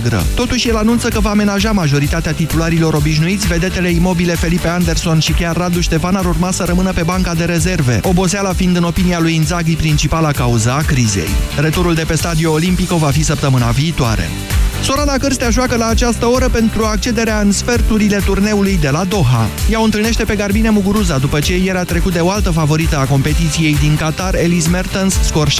[0.00, 0.26] neagră.
[0.34, 5.56] Totuși, el anunță că va amenaja majoritatea titularilor obișnuiți, vedetele imobile Felipe Anderson și chiar
[5.56, 9.34] Radu Ștefan ar urma să rămână pe banca de rezerve, oboseala fiind în opinia lui
[9.34, 11.28] Inzaghi principala cauza a crizei.
[11.56, 14.28] Returul de pe Stadio Olimpico va fi săptămâna viitoare.
[14.82, 19.48] Sorana Cârstea joacă la această oră pentru accederea în sferturile turneului de la Doha.
[19.70, 22.98] Ea o întâlnește pe Garbine Muguruza după ce ieri a trecut de o altă favorită
[22.98, 25.52] a competiției din Qatar, Elise Mertens, scor 7-5-6-4.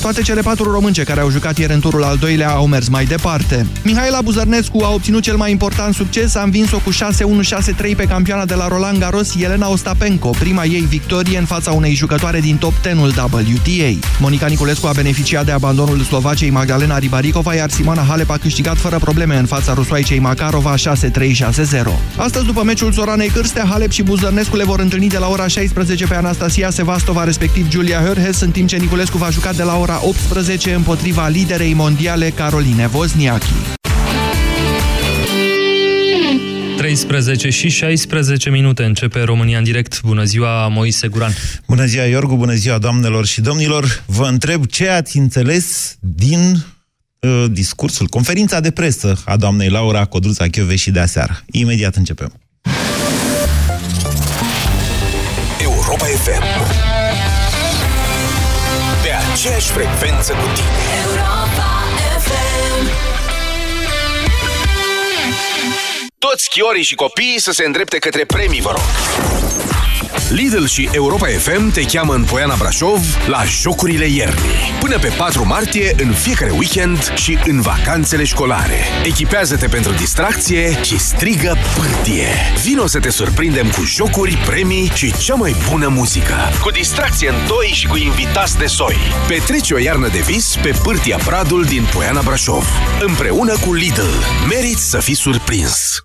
[0.00, 3.04] Toate cele patru românce care au jucat ieri în turul al doilea au mers mai
[3.04, 3.66] departe.
[3.82, 8.54] Mihaela Buzărnescu a obținut cel mai important succes, a învins-o cu 6-1-6-3 pe campioana de
[8.54, 13.08] la Roland Garros, Elena Ostapenko, prima ei victorie în fața unei jucătoare din top 10-ul
[13.32, 13.98] WTA.
[14.20, 18.76] Monica Niculescu a beneficiat de abandonul Slovacei Magdalena Ribaricova Moldova, iar Simona Halep a câștigat
[18.76, 20.80] fără probleme în fața rusoaicei Makarova 6-3-6-0.
[22.16, 26.06] Astăzi, după meciul Soranei Cârstea, Halep și Buzărnescu le vor întâlni de la ora 16
[26.06, 30.00] pe Anastasia Sevastova, respectiv Julia Hörhes, în timp ce Niculescu va juca de la ora
[30.02, 33.52] 18 împotriva liderei mondiale Caroline Wozniacki.
[36.76, 40.00] 13 și 16 minute începe România în direct.
[40.02, 41.32] Bună ziua, Moise Guran.
[41.66, 44.02] Bună ziua, Iorgu, bună ziua, doamnelor și domnilor.
[44.06, 46.79] Vă întreb ce ați înțeles din uh,
[47.50, 51.42] discursul, conferința de presă a doamnei Laura Codruța și de aseară.
[51.50, 52.32] Imediat începem.
[55.60, 56.42] Europa FM
[59.02, 60.68] Pe aceeași frecvență cu tine
[61.06, 61.68] Europa
[62.18, 62.88] FM
[66.18, 69.49] Toți chiorii și copiii să se îndrepte către premii, vă rog!
[70.30, 74.72] Lidl și Europa FM te cheamă în Poiana Brașov la Jocurile Iernii.
[74.80, 78.78] Până pe 4 martie, în fiecare weekend și în vacanțele școlare.
[79.04, 82.28] Echipează-te pentru distracție și strigă pârtie.
[82.64, 86.34] Vino să te surprindem cu jocuri, premii și cea mai bună muzică.
[86.62, 88.96] Cu distracție în toi și cu invitați de soi.
[89.28, 92.68] Petrece o iarnă de vis pe pârtia Bradul din Poiana Brașov.
[93.00, 94.10] Împreună cu Lidl.
[94.48, 96.04] Meriți să fii surprins.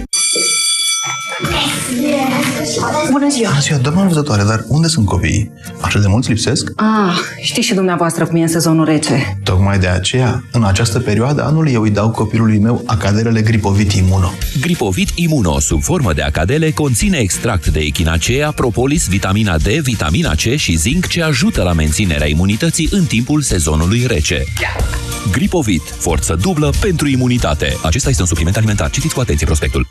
[3.11, 3.49] Bună ziua!
[3.49, 5.51] Bună ziua, doamna văzătoare, dar unde sunt copiii?
[5.81, 6.71] Așa de mulți lipsesc?
[6.75, 9.37] Ah, știți și dumneavoastră cum e în sezonul rece.
[9.43, 14.31] Tocmai de aceea, în această perioadă anului, eu îi dau copilului meu acadelele Gripovit Imuno.
[14.61, 20.55] Gripovit Imuno, sub formă de acadele, conține extract de echinacea, propolis, vitamina D, vitamina C
[20.55, 24.43] și zinc ce ajută la menținerea imunității în timpul sezonului rece.
[25.31, 27.77] Gripovit, forță dublă pentru imunitate.
[27.83, 28.89] Acesta este un supliment alimentar.
[28.89, 29.87] Citiți cu atenție prospectul.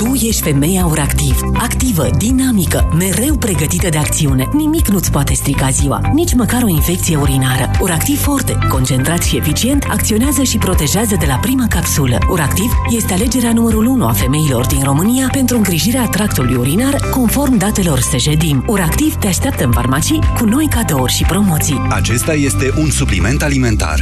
[0.00, 4.48] Tu ești femeia uractiv, activă, dinamică, mereu pregătită de acțiune.
[4.52, 7.70] Nimic nu-ți poate strica ziua, nici măcar o infecție urinară.
[7.80, 12.18] Uractiv Forte, concentrat și eficient, acționează și protejează de la prima capsulă.
[12.30, 18.00] Uractiv este alegerea numărul 1 a femeilor din România pentru îngrijirea tractului urinar, conform datelor
[18.00, 18.64] Sejedim.
[18.66, 21.86] Uractiv te așteaptă în farmacii cu noi cadouri și promoții.
[21.88, 24.00] Acesta este un supliment alimentar.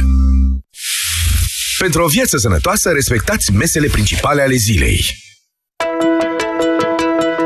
[1.79, 5.27] Pentru o viață sănătoasă, respectați mesele principale ale zilei.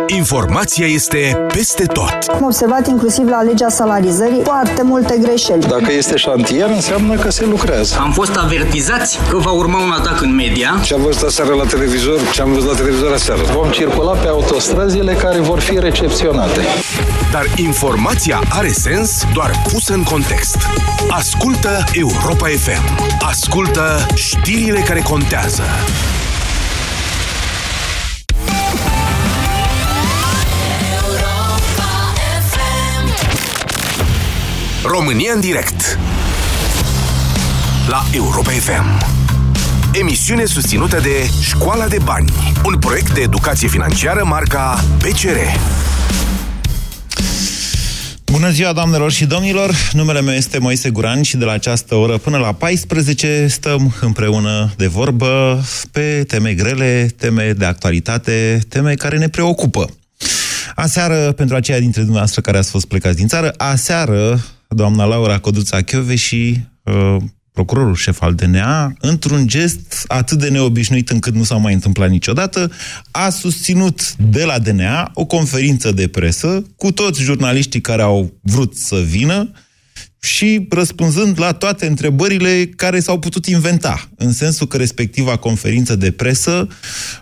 [0.08, 2.18] Informația este peste tot.
[2.28, 5.60] Am observat inclusiv la legea salarizării foarte multe greșeli.
[5.60, 7.98] Dacă este șantier, înseamnă că se lucrează.
[8.00, 10.80] Am fost avertizați că va urma un atac în media.
[10.84, 13.42] Ce am văzut aseară la televizor, ce am văzut la televizor aseară.
[13.54, 16.62] Vom circula pe autostrăzile care vor fi recepționate.
[17.32, 20.58] Dar informația are sens doar pusă în context.
[21.10, 23.16] Ascultă Europa FM.
[23.20, 25.64] Ascultă știrile care contează.
[35.00, 36.00] România în direct
[37.88, 39.06] La Europa FM
[40.00, 42.34] Emisiune susținută de Școala de Bani
[42.66, 45.38] Un proiect de educație financiară marca PCR
[48.26, 49.76] Bună ziua, doamnelor și domnilor!
[49.92, 54.74] Numele meu este Moise Guran și de la această oră până la 14 stăm împreună
[54.78, 59.90] de vorbă pe teme grele, teme de actualitate, teme care ne preocupă.
[60.76, 64.42] Aseară, pentru aceia dintre dumneavoastră care ați fost plecați din țară, aseară
[64.74, 67.18] doamna Laura Codruța Chiove și uh,
[67.54, 72.72] procurorul șef al DNA, într-un gest atât de neobișnuit încât nu s-a mai întâmplat niciodată,
[73.12, 78.76] a susținut de la DNA o conferință de presă cu toți jurnaliștii care au vrut
[78.76, 79.52] să vină
[80.20, 86.12] și răspunzând la toate întrebările care s-au putut inventa, în sensul că respectiva conferință de
[86.12, 86.68] presă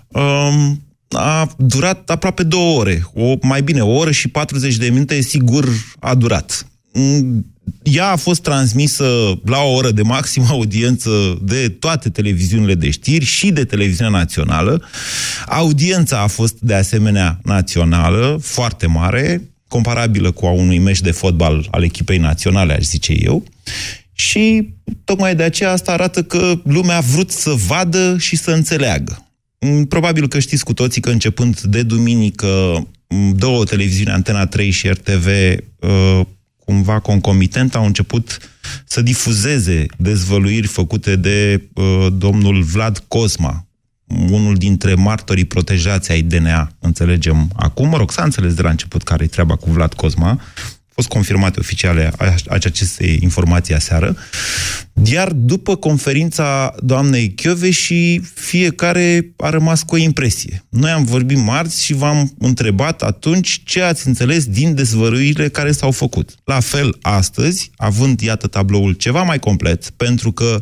[0.07, 3.03] um, a durat aproape două ore.
[3.13, 5.69] O, mai bine, o oră și 40 de minute, sigur,
[5.99, 6.70] a durat.
[6.93, 7.45] Mm,
[7.83, 13.25] ea a fost transmisă la o oră de maximă audiență de toate televiziunile de știri
[13.25, 14.83] și de televiziunea națională.
[15.45, 21.67] Audiența a fost de asemenea națională, foarte mare, comparabilă cu a unui meci de fotbal
[21.71, 23.43] al echipei naționale, aș zice eu.
[24.13, 24.69] Și
[25.03, 29.25] tocmai de aceea asta arată că lumea a vrut să vadă și să înțeleagă.
[29.59, 34.69] Mm, Probabil că știți cu toții că începând de duminică, mm, două televiziuni, Antena 3
[34.69, 35.27] și RTV,
[35.79, 36.21] uh,
[36.65, 38.37] cumva concomitent, au început
[38.85, 43.65] să difuzeze dezvăluiri făcute de uh, domnul Vlad Cosma,
[44.29, 47.89] unul dintre martorii protejați ai DNA, înțelegem acum.
[47.89, 50.41] Mă rog, s-a înțeles de la început care e treaba cu Vlad Cosma.
[50.91, 54.15] A fost confirmate oficiale a- aceste informații aseară.
[55.03, 57.33] Iar după conferința doamnei
[57.69, 60.65] și fiecare a rămas cu o impresie.
[60.69, 65.91] Noi am vorbit marți și v-am întrebat atunci ce ați înțeles din dezvăluirile care s-au
[65.91, 66.35] făcut.
[66.43, 70.61] La fel, astăzi, având, iată, tabloul ceva mai complet, pentru că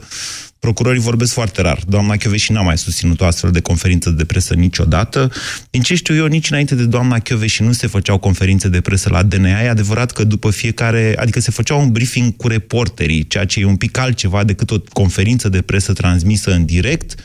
[0.60, 1.80] Procurorii vorbesc foarte rar.
[1.88, 5.32] Doamna Chioveși n-a mai susținut o astfel de conferință de presă niciodată.
[5.70, 9.10] Din ce știu eu, nici înainte de doamna Chioveși nu se făceau conferințe de presă
[9.10, 9.62] la DNA.
[9.62, 13.66] E adevărat că după fiecare, adică se făcea un briefing cu reporterii, ceea ce e
[13.66, 17.16] un pic altceva decât o conferință de presă transmisă în direct,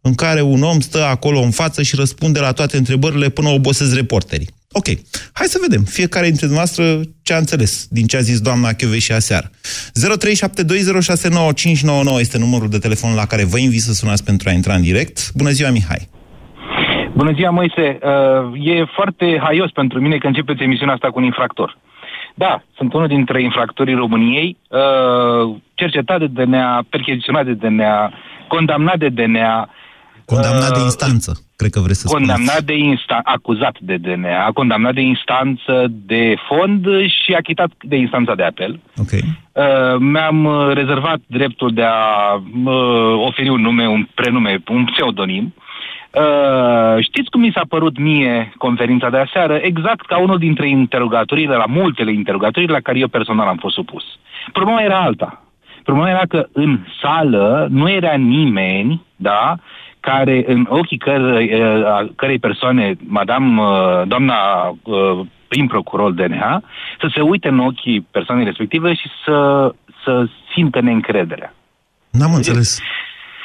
[0.00, 3.94] în care un om stă acolo în față și răspunde la toate întrebările până obosesc
[3.94, 4.48] reporterii.
[4.72, 4.88] Ok,
[5.32, 6.84] hai să vedem fiecare dintre noastre
[7.22, 9.46] ce a înțeles din ce a zis doamna și aseară.
[12.16, 14.82] 0372069599 este numărul de telefon la care vă invit să sunați pentru a intra în
[14.82, 15.32] direct.
[15.34, 16.10] Bună ziua, Mihai!
[17.14, 17.98] Bună ziua, Moise.
[18.02, 21.78] Uh, e foarte haios pentru mine că începeți emisiunea asta cu un infractor.
[22.34, 28.12] Da, sunt unul dintre infractorii României, uh, cercetat de DNA, percheziționat de DNA,
[28.48, 29.68] condamnat de DNA.
[30.24, 32.64] Condamnat de uh, instanță, cred că vreți să condamnat spuneți.
[32.64, 36.86] de instanță, acuzat de DNA, condamnat de instanță de fond
[37.24, 38.80] și achitat de instanța de apel.
[38.96, 39.10] Ok.
[39.12, 42.34] Uh, mi-am uh, rezervat dreptul de a
[42.64, 45.54] uh, oferi un nume, un prenume, un pseudonim.
[46.12, 49.54] Uh, știți cum mi s-a părut mie conferința de aseară?
[49.54, 54.04] Exact ca unul dintre interogatorile, la multele interogatorii la care eu personal am fost supus.
[54.52, 55.42] Problema era alta.
[55.82, 59.56] Problema era că în sală nu era nimeni, da,
[60.08, 64.36] care în ochii cărei, uh, a cărei persoane, madame, uh, doamna
[64.82, 66.62] uh, prim procuror DNA,
[67.00, 69.36] să se uite în ochii persoanei respective și să,
[70.04, 71.54] să simtă neîncrederea.
[72.10, 72.80] N-am înțeles.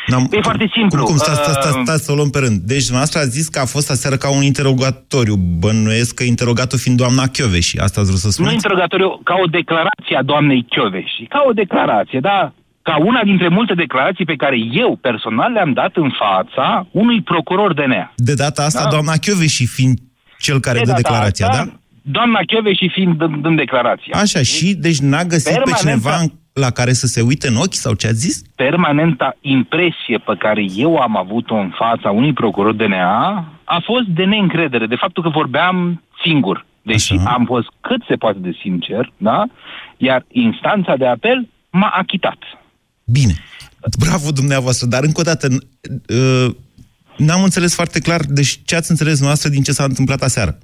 [0.07, 0.27] N-am...
[0.31, 0.97] E foarte simplu.
[1.03, 2.57] Cum, cum stați, stați, stați, Uh, stați să o luăm pe rând.
[2.73, 5.35] Deci, dumneavoastră a zis că a fost aseară ca un interogatoriu.
[5.35, 7.23] Bănuiesc că interogatul fiind doamna
[7.59, 8.53] și Asta ați vrut să Nu spuneți?
[8.53, 11.25] interogatoriu, ca o declarație a doamnei Chioveși.
[11.29, 12.53] Ca o declarație, da?
[12.87, 17.73] Ca una dintre multe declarații pe care eu personal le-am dat în fața unui procuror
[17.73, 18.13] DNA.
[18.15, 18.89] De data asta, Da.
[18.89, 19.13] doamna
[19.47, 19.97] și fiind
[20.39, 21.71] cel care De dă data declarația, asta, da?
[22.01, 24.13] Doamna Chioveși fiind dând, dând declarația.
[24.21, 26.15] Așa, și deci n-a găsit pe Permanent, cineva da.
[26.21, 28.41] în- la care să se uite în ochi sau ce ați zis?
[28.55, 34.23] Permanenta impresie pe care eu am avut-o în fața unui procuror DNA a fost de
[34.23, 36.65] neîncredere, de faptul că vorbeam singur.
[36.81, 37.29] Deși Așa.
[37.29, 39.43] am fost cât se poate de sincer, da?
[39.97, 42.37] Iar instanța de apel m-a achitat.
[43.11, 43.33] Bine.
[43.99, 45.61] Bravo dumneavoastră, dar încă o dată, n-
[46.09, 46.55] uh,
[47.17, 50.57] n-am înțeles foarte clar, deci ce ați înțeles dumneavoastră din ce s-a întâmplat aseară?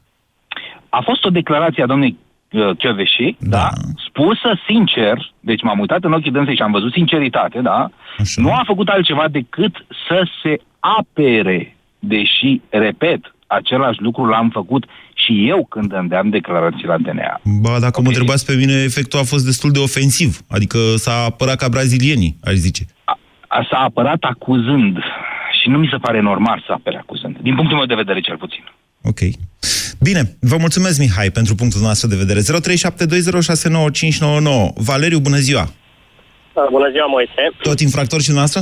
[0.90, 2.18] A fost o declarație a domnului
[2.52, 3.50] uh, Chioveși, da.
[3.50, 3.70] da,
[4.08, 8.42] spusă sincer, deci m-am uitat în ochii dânsei și am văzut sinceritate, da, Așa.
[8.42, 14.84] nu a făcut altceva decât să se apere, deși, repet, același lucru l-am făcut
[15.14, 17.42] și eu când îndeam declarații la DNA.
[17.62, 20.40] Ba, dacă mă întrebați pe mine, efectul a fost destul de ofensiv.
[20.50, 22.84] Adică s-a apărat ca brazilienii, aș zice.
[23.48, 24.98] A, s-a apărat acuzând
[25.62, 28.38] și nu mi se pare normal să apere acuzând, din punctul meu de vedere cel
[28.38, 28.64] puțin.
[29.04, 29.20] Ok.
[30.00, 32.40] Bine, vă mulțumesc, Mihai, pentru punctul nostru de vedere.
[32.40, 32.46] 0372069599.
[34.76, 35.66] Valeriu, bună ziua!
[36.72, 37.44] Bună ziua, Moise.
[37.62, 38.62] Tot infractor și dumneavoastră?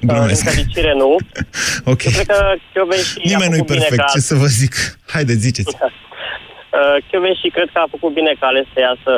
[0.00, 0.44] Din Glumesc.
[0.50, 1.16] fericire, nu.
[1.92, 2.02] Ok.
[2.04, 2.40] Eu cred că
[2.72, 4.12] Chioven și a Nimeni nu-i făcut bine perfect, ca...
[4.14, 4.74] ce să vă zic.
[5.14, 5.76] Haideți, ziceți.
[6.78, 9.12] Uh, Chioven și cred că a făcut bine că a ales să iasă,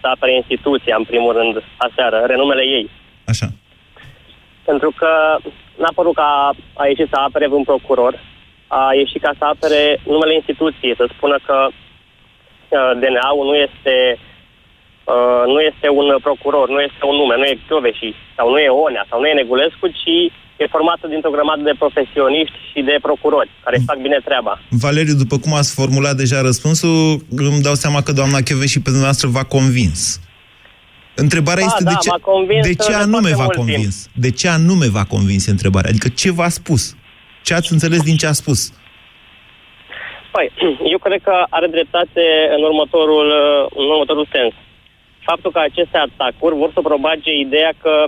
[0.00, 1.54] să apere instituția, în primul rând,
[1.86, 2.90] aseară, renumele ei.
[3.32, 3.48] Așa.
[4.64, 5.10] Pentru că
[5.80, 8.14] n-a părut că a, a ieșit să apere un procuror,
[8.66, 13.94] a ieșit ca să apere numele instituției, să spună că uh, DNA-ul nu este
[15.10, 18.68] uh, nu este un procuror, nu este un nume, nu e Chioveși, sau nu e
[18.84, 20.14] Onea, sau nu e Negulescu, ci
[20.62, 24.60] e formată dintr-o grămadă de profesioniști și de procurori care își fac bine treaba.
[24.84, 26.98] Valeriu, după cum ați formulat deja răspunsul,
[27.50, 30.00] îmi dau seama că doamna Cheve și pe dumneavoastră v-a convins.
[31.24, 33.56] Întrebarea Da, este da, de ce, m-a convins de ce de anume foarte v-a mult
[33.56, 33.94] convins?
[34.24, 35.90] De ce anume v-a convins e întrebarea?
[35.90, 36.82] Adică ce v-a spus?
[37.46, 38.60] Ce ați înțeles din ce a spus?
[40.34, 40.46] Păi,
[40.92, 42.24] eu cred că are dreptate
[42.56, 43.26] în următorul,
[43.80, 44.52] în următorul sens.
[45.28, 48.06] Faptul că aceste atacuri vor să propage ideea că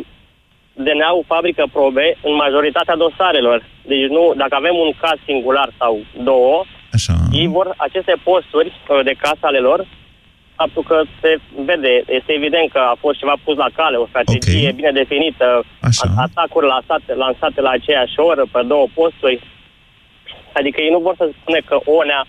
[0.72, 3.58] DNA-ul fabrică probe în majoritatea dosarelor.
[3.82, 7.14] Deci nu, dacă avem un caz singular sau două, Așa.
[7.32, 9.86] ei vor aceste posturi uh, de casă ale lor,
[10.56, 11.30] faptul că se
[11.68, 14.78] vede, este evident că a fost ceva pus la cale, o strategie okay.
[14.80, 16.06] bine definită, Așa.
[16.26, 19.40] atacuri lansate, lansate la aceeași oră pe două posturi.
[20.52, 22.26] Adică ei nu vor să spune că ONEA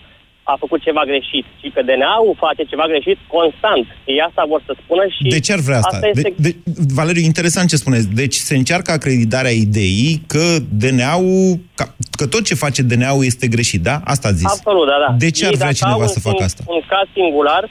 [0.52, 3.86] a făcut ceva greșit, ci că DNA-ul face ceva greșit constant.
[4.04, 5.22] Ei asta vor să spună și...
[5.36, 5.96] De ce ar vrea asta?
[5.96, 6.34] asta este...
[6.36, 8.08] de, de, Valeriu, interesant ce spuneți.
[8.22, 10.44] Deci se încearcă acreditarea ideii că
[10.82, 11.84] DNA-ul, că,
[12.18, 13.96] că tot ce face DNA-ul este greșit, da?
[14.04, 14.52] Asta a zis.
[14.56, 15.10] Absolut, da, da.
[15.24, 16.62] De ce ar ei, vrea dacă cineva au să facă un, asta?
[16.76, 17.64] un caz singular,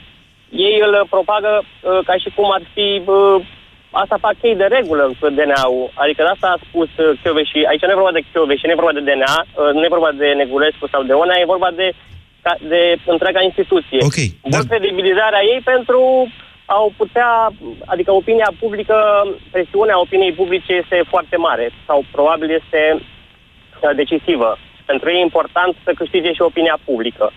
[0.66, 2.86] ei îl propagă uh, ca și cum ar fi...
[3.06, 3.62] Uh,
[4.02, 5.86] asta fac ei de regulă cu DNA-ul.
[6.02, 8.24] Adică de asta a spus uh, și Aici nu e vorba de
[8.58, 11.34] și nu e vorba de DNA, uh, nu e vorba de Negulescu sau de ONA,
[11.38, 11.86] e vorba de
[12.72, 14.00] de întreaga instituție.
[14.08, 14.70] Okay, Vor dar...
[14.70, 16.00] credibilizarea ei pentru
[16.64, 17.52] a putea,
[17.84, 18.96] adică opinia publică,
[19.50, 24.58] presiunea opiniei publice este foarte mare sau probabil este uh, decisivă.
[24.84, 27.32] Pentru ei e important să câștige și opinia publică.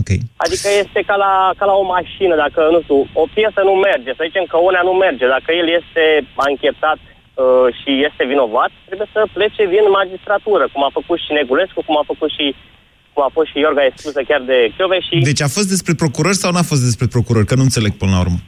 [0.00, 0.20] Okay.
[0.44, 4.10] Adică este ca la, ca la o mașină, dacă, nu știu, o piesă nu merge,
[4.14, 6.04] să zicem că una nu merge, dacă el este
[6.34, 11.80] anchetat uh, și este vinovat, trebuie să plece din magistratură, cum a făcut și Negulescu,
[11.86, 12.60] cum a făcut și cum
[13.20, 15.14] a fost și Iorga expusă chiar de Chiove și...
[15.30, 17.46] Deci a fost despre procurori sau n-a fost despre procurori?
[17.46, 18.38] Că nu înțeleg până la urmă.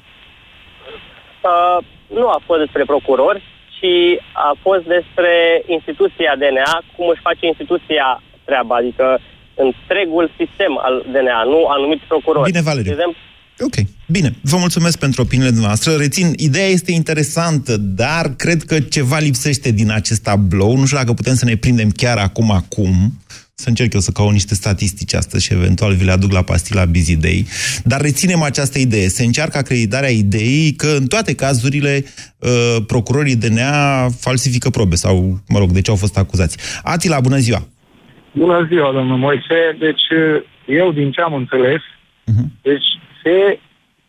[1.50, 1.78] Uh,
[2.18, 3.42] nu a fost despre procurori,
[3.76, 3.94] ci
[4.32, 5.32] a fost despre
[5.76, 9.06] instituția DNA, cum își face instituția treaba, adică
[9.66, 12.50] întregul sistem al DNA, nu anumiți procurori.
[12.50, 12.90] Bine, Valeriu.
[12.92, 13.20] De exemplu,
[13.60, 13.74] Ok,
[14.06, 14.34] bine.
[14.42, 15.96] Vă mulțumesc pentru opiniile noastre.
[15.96, 20.76] Rețin, ideea este interesantă, dar cred că ceva lipsește din acest tablou.
[20.76, 23.12] Nu știu dacă putem să ne prindem chiar acum, acum.
[23.56, 26.84] Să încerc eu să caut niște statistici astăzi și eventual vi le aduc la pastila
[26.84, 27.44] Busy Day.
[27.84, 29.08] Dar reținem această idee.
[29.08, 35.14] Se încearcă acreditarea ideii că în toate cazurile uh, procurorii DNA falsifică probe sau,
[35.48, 36.80] mă rog, de ce au fost acuzați.
[36.82, 37.60] Atila, bună ziua!
[38.32, 39.58] Bună ziua, domnul Moise.
[39.78, 40.06] Deci,
[40.66, 41.82] eu din ce am înțeles,
[42.30, 42.46] uh-huh.
[42.62, 42.88] deci
[43.22, 43.58] se,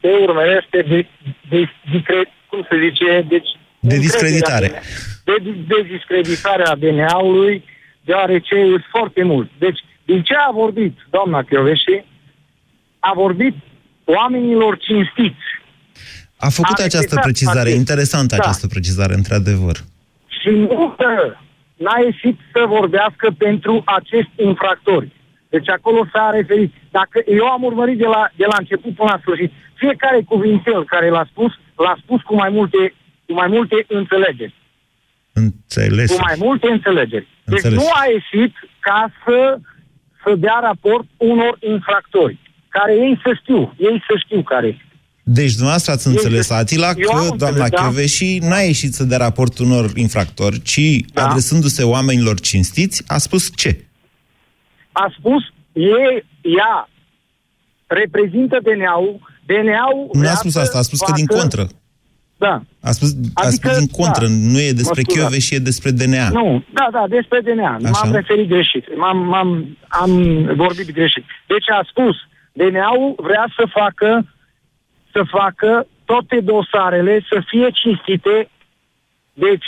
[0.01, 1.07] se urmărește de,
[1.49, 1.59] de,
[1.91, 2.17] de, de,
[2.49, 3.49] cum se zice, deci
[3.79, 4.67] de discreditare.
[5.23, 5.35] De,
[5.67, 7.63] de discreditarea DNA-ului
[8.05, 9.49] deoarece sunt foarte mult.
[9.57, 12.03] Deci, din ce a vorbit doamna Chioveși,
[12.99, 13.55] a vorbit
[14.05, 15.45] oamenilor cinstiți.
[16.37, 17.77] A făcut a această precizare, acest...
[17.77, 18.41] interesantă da.
[18.43, 19.75] această precizare, într-adevăr.
[20.27, 20.95] Și nu
[21.83, 25.11] n-a ieșit să vorbească pentru acest infractori.
[25.49, 26.73] Deci acolo s-a referit.
[26.91, 31.09] Dacă eu am urmărit de la, de la început până la sfârșit, fiecare cuvintel care
[31.09, 32.93] l-a spus, l-a spus cu mai multe,
[33.25, 34.53] cu mai multe înțelegeri.
[35.43, 36.11] Înțeles.
[36.11, 37.27] Cu mai multe înțelegeri.
[37.43, 37.77] Deci Înțeles.
[37.77, 39.59] nu a ieșit ca să,
[40.23, 42.37] să dea raport unor infractori,
[42.69, 44.69] care ei să știu, ei să știu care
[45.27, 47.81] deci dumneavoastră ați înțeles, Atila, că doamna da.
[47.81, 50.79] Chioveși n-a ieșit să dea raport unor infractori, ci
[51.13, 51.25] da.
[51.27, 53.85] adresându-se oamenilor cinstiți, a spus ce?
[54.91, 56.89] A spus, e, ea
[57.87, 60.09] reprezintă DNA-ul, DNA-ul...
[60.13, 61.67] Nu a spus asta, a spus facă, că din contră.
[62.47, 62.61] Da.
[62.89, 64.33] A spus, a adică, spus din contră, da.
[64.53, 66.27] nu e despre Chiove și e despre DNA.
[66.29, 67.73] Nu, da, da, despre DNA.
[67.73, 67.89] Așa?
[67.89, 68.85] M-am referit greșit.
[68.97, 70.11] M-am, m-am, am
[70.63, 71.25] vorbit greșit.
[71.47, 72.15] Deci a spus,
[72.51, 74.09] DNA-ul vrea să facă
[75.11, 78.49] să facă toate dosarele să fie cinstite,
[79.33, 79.67] deci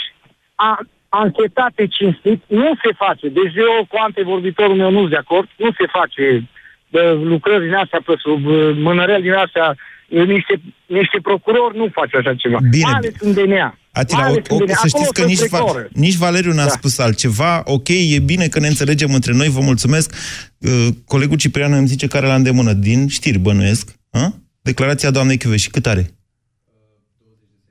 [0.54, 3.28] a, anchetate cinstit, nu se face.
[3.28, 6.48] Deci eu cu antevorbitorul meu nu sunt de acord, nu se face
[6.88, 8.44] de lucrări din astea pe sub
[8.86, 9.76] mânărel din astea
[10.08, 12.58] niște, niște procurori nu face așa ceva.
[12.70, 12.84] Bine.
[12.84, 13.78] Mai ales în DNA.
[13.92, 16.70] Atila, o, o, să știți că nici, va, nici Valeriu n-a da.
[16.70, 17.62] spus altceva.
[17.64, 20.14] Ok, e bine că ne înțelegem între noi, vă mulțumesc.
[20.58, 23.94] Uh, colegul Ciprian îmi zice care la îndemână, din știri bănuiesc.
[24.10, 24.34] Ha?
[24.60, 26.10] Declarația doamnei și cât are?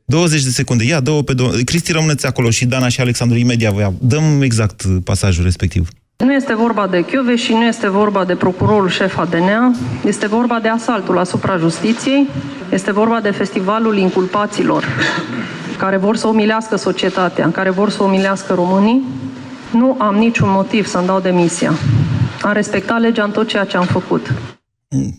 [0.06, 0.84] 20 de secunde.
[0.84, 1.52] Ia, două pe două.
[1.66, 5.88] Cristi, rămâneți acolo și Dana și Alexandru imediat vă Dăm exact pasajul respectiv.
[6.18, 10.60] Nu este vorba de Chiove și nu este vorba de procurorul șef ADNA, este vorba
[10.60, 12.28] de asaltul asupra justiției,
[12.72, 14.86] este vorba de festivalul inculpaților
[15.78, 19.04] care vor să umilească societatea, care vor să umilească românii.
[19.72, 21.74] Nu am niciun motiv să-mi dau demisia.
[22.42, 24.34] Am respectat legea în tot ceea ce am făcut.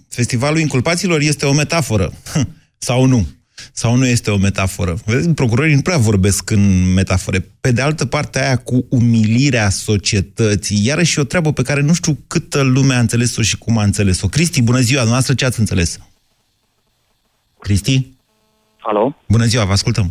[0.09, 2.13] Festivalul inculpaților este o metaforă.
[2.79, 3.27] Sau nu?
[3.73, 4.95] Sau nu este o metaforă?
[5.07, 7.39] Vedeți, procurorii nu prea vorbesc în metafore.
[7.61, 12.19] Pe de altă parte, aia cu umilirea societății, iarăși o treabă pe care nu știu
[12.29, 14.27] câtă lume a înțeles-o și cum a înțeles-o.
[14.27, 15.99] Cristi, bună ziua, noastră ce ați înțeles?
[17.59, 18.07] Cristi?
[18.81, 19.17] Alo?
[19.29, 20.07] Bună ziua, vă ascultăm.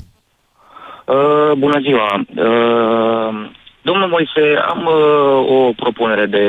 [1.05, 2.25] Uh, bună ziua.
[2.35, 6.43] Uh, Domnul Moise, am uh, o propunere de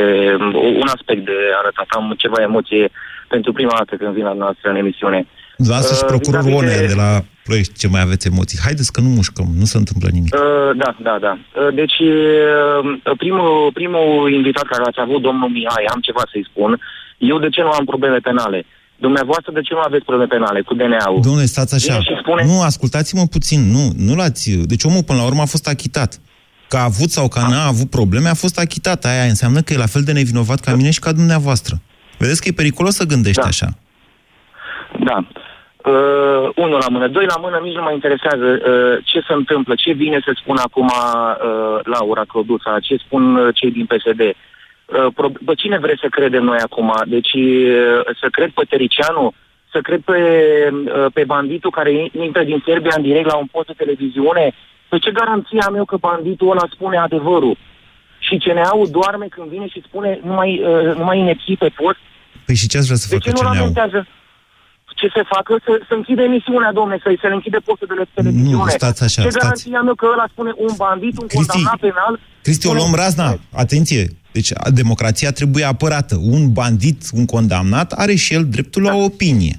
[0.83, 1.87] un aspect de arătat.
[1.89, 2.91] Am ceva emoție
[3.29, 5.27] pentru prima dată când vin la noastră în emisiune.
[5.67, 8.59] Lasă și Uh, procurorul vis-a-vis Onea de- de la Ploiești, ce mai aveți emoții.
[8.67, 10.35] Haideți că nu mușcăm, nu se întâmplă nimic.
[10.35, 10.41] Uh,
[10.83, 11.33] da, da, da.
[11.39, 16.71] Uh, Deci, uh, primul, primul invitat care l-ați avut, domnul Mihai, am ceva să-i spun.
[17.19, 18.65] Eu de ce nu am probleme penale?
[19.07, 21.21] Dumneavoastră de ce nu aveți probleme penale cu DNA-ul?
[21.23, 21.93] Domnule, stați așa.
[21.99, 23.61] Vine și spune- Nu, ascultați-mă puțin.
[23.75, 24.51] Nu, nu l-ați...
[24.51, 26.21] Deci omul până la urmă a fost achitat.
[26.69, 29.05] Că a avut sau că n-a avut probleme, a fost achitat.
[29.05, 31.75] Aia înseamnă că e la fel de nevinovat ca mine și ca dumneavoastră.
[32.19, 33.47] Vedeți că e periculos să gândești Da.
[33.47, 33.69] așa.
[35.05, 35.27] Da.
[35.85, 37.09] Uh, unul la mână.
[37.09, 40.57] Doi la mână, nici nu mă interesează uh, ce se întâmplă, ce vine să spun
[40.57, 44.21] acum uh, Laura Călduța, ce spun uh, cei din PSD.
[44.21, 46.93] Uh, pro- bă, cine vreți să credem noi acum?
[47.07, 49.33] Deci uh, să cred pe Tericianu,
[49.73, 50.19] să cred pe,
[50.73, 54.53] uh, pe banditul care intră din Serbia în direct la un post de televiziune?
[54.89, 57.57] Pe ce garanție am eu că banditul ăla spune adevărul?
[58.19, 61.99] Și CNA-ul doarme când vine și spune numai, uh, numai inepții pe post?
[62.47, 63.57] Păi și ce ați vrea să De facă ce nu CNA-ul?
[63.57, 64.07] lamentează?
[65.01, 65.53] Ce se facă?
[65.65, 68.63] Să, să închide emisiunea, domne, să, să le închide postul de televiziune.
[68.65, 69.39] Nu, stați așa, Ce stați.
[69.45, 72.13] garanție am eu că ăla spune un bandit, un Cristi, condamnat penal?
[72.47, 73.29] Cristi, o spune- luăm razna.
[73.65, 74.03] Atenție!
[74.33, 76.15] Deci a- democrația trebuie apărată.
[76.37, 79.57] Un bandit, un condamnat, are și el dreptul la o opinie.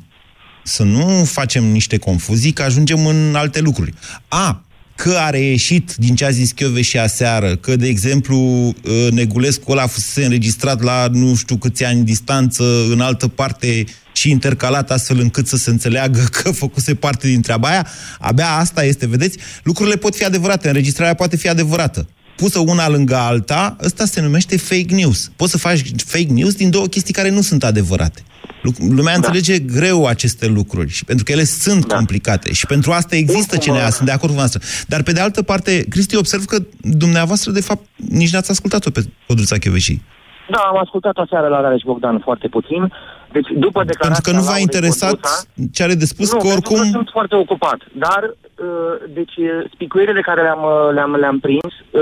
[0.63, 3.93] Să nu facem niște confuzii, că ajungem în alte lucruri.
[4.27, 4.63] A,
[4.95, 9.71] că a reieșit din ce a zis Chioveș și aseară, că, de exemplu, ă, Negulescu
[9.71, 13.83] ăla fusese înregistrat la nu știu câți ani distanță în altă parte
[14.19, 17.87] și intercalat astfel încât să se înțeleagă că făcuse parte din treaba aia,
[18.19, 19.37] abia asta este, vedeți?
[19.63, 22.07] Lucrurile pot fi adevărate, înregistrarea poate fi adevărată.
[22.35, 25.31] Pusă una lângă alta, ăsta se numește fake news.
[25.35, 28.21] Poți să faci fake news din două chestii care nu sunt adevărate.
[28.61, 29.27] Lu- Lumea da.
[29.27, 31.95] înțelege greu aceste lucruri și pentru că ele sunt da.
[31.95, 34.61] complicate și pentru asta există Oricum, CNA, sunt de acord cu voastră.
[34.87, 39.01] Dar pe de altă parte, Cristi, observ că dumneavoastră de fapt nici n-ați ascultat-o pe
[39.27, 40.01] Codruța Chioveși.
[40.49, 42.91] Da, am ascultat aseară la Rareș Bogdan foarte puțin.
[43.31, 45.43] Deci, după declarația Pentru că nu v-a Laurei interesat Codruța-
[45.73, 46.75] ce are de spus, nu, că oricum...
[46.75, 47.79] pentru că sunt foarte ocupat.
[47.91, 48.65] Dar, uh,
[49.09, 52.01] deci, uh, spicuirile care le-am, uh, le-am, le-am prins, uh,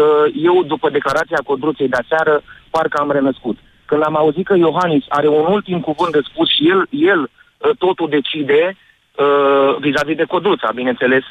[0.50, 3.58] eu, după declarația Codruței de aseară, parcă am renăscut.
[3.86, 7.72] Când am auzit că Iohannis are un ultim cuvânt de spus și el, el uh,
[7.78, 11.24] totul decide, uh, vis-a-vis de Codruța, bineînțeles,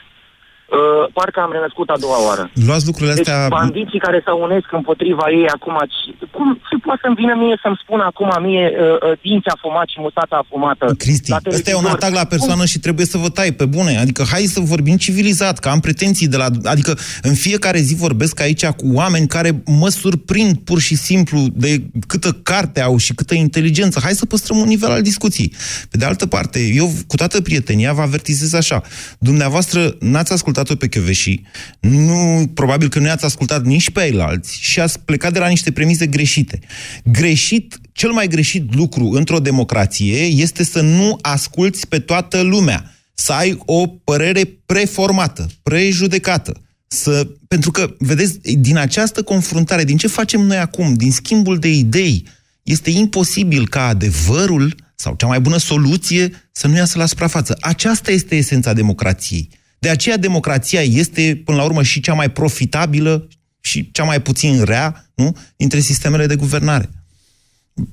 [0.69, 2.45] uh, parcă am renăscut a doua oară.
[2.67, 3.49] Luați lucrurile Deci astea...
[3.61, 7.81] bandiții care se unesc împotriva ei acum, ci- cum se poate să-mi vină mie să-mi
[7.83, 10.85] spună acum mie uh, uh, dinții afumați și mustața afumată?
[11.05, 11.97] Cristi, la ăsta e un televizor?
[11.97, 13.93] atac la persoană și trebuie să vă tai pe bune.
[14.05, 16.49] Adică hai să vorbim civilizat, că am pretenții de la...
[16.75, 19.51] Adică în fiecare zi vorbesc aici cu oameni care
[19.83, 21.71] mă surprind pur și simplu de
[22.07, 24.01] câtă carte au și câtă inteligență.
[24.03, 25.53] Hai să păstrăm un nivel al discuției.
[25.91, 28.83] Pe de altă parte, eu cu toată prietenia vă avertizez așa.
[29.19, 31.43] Dumneavoastră n-ați ascultat-o pe Chioveși,
[31.81, 35.49] nu, probabil că nu i-ați ascultat nici pe ei alți și ați plecat de la
[35.49, 36.61] niște premize greșite.
[37.05, 43.33] Greșit, cel mai greșit lucru într-o democrație este să nu asculți pe toată lumea, să
[43.33, 46.61] ai o părere preformată, prejudecată.
[46.89, 51.69] Să, pentru că, vedeți, din această confruntare, din ce facem noi acum, din schimbul de
[51.69, 52.25] idei,
[52.63, 57.57] este imposibil ca adevărul sau cea mai bună soluție să nu iasă la suprafață.
[57.61, 59.49] Aceasta este esența democrației.
[59.87, 63.29] De aceea democrația este, până la urmă, și cea mai profitabilă
[63.61, 65.37] și cea mai puțin rea, nu?
[65.57, 66.91] Dintre sistemele de guvernare.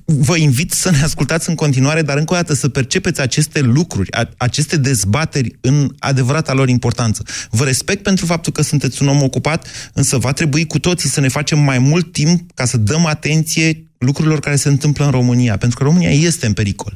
[0.04, 4.12] Vă invit să ne ascultați în continuare, dar încă o dată să percepeți aceste lucruri,
[4.12, 7.22] a, aceste dezbateri în adevărata lor importanță.
[7.50, 11.20] Vă respect pentru faptul că sunteți un om ocupat, însă va trebui cu toții să
[11.20, 15.56] ne facem mai mult timp ca să dăm atenție lucrurilor care se întâmplă în România,
[15.56, 16.94] pentru că România este în pericol.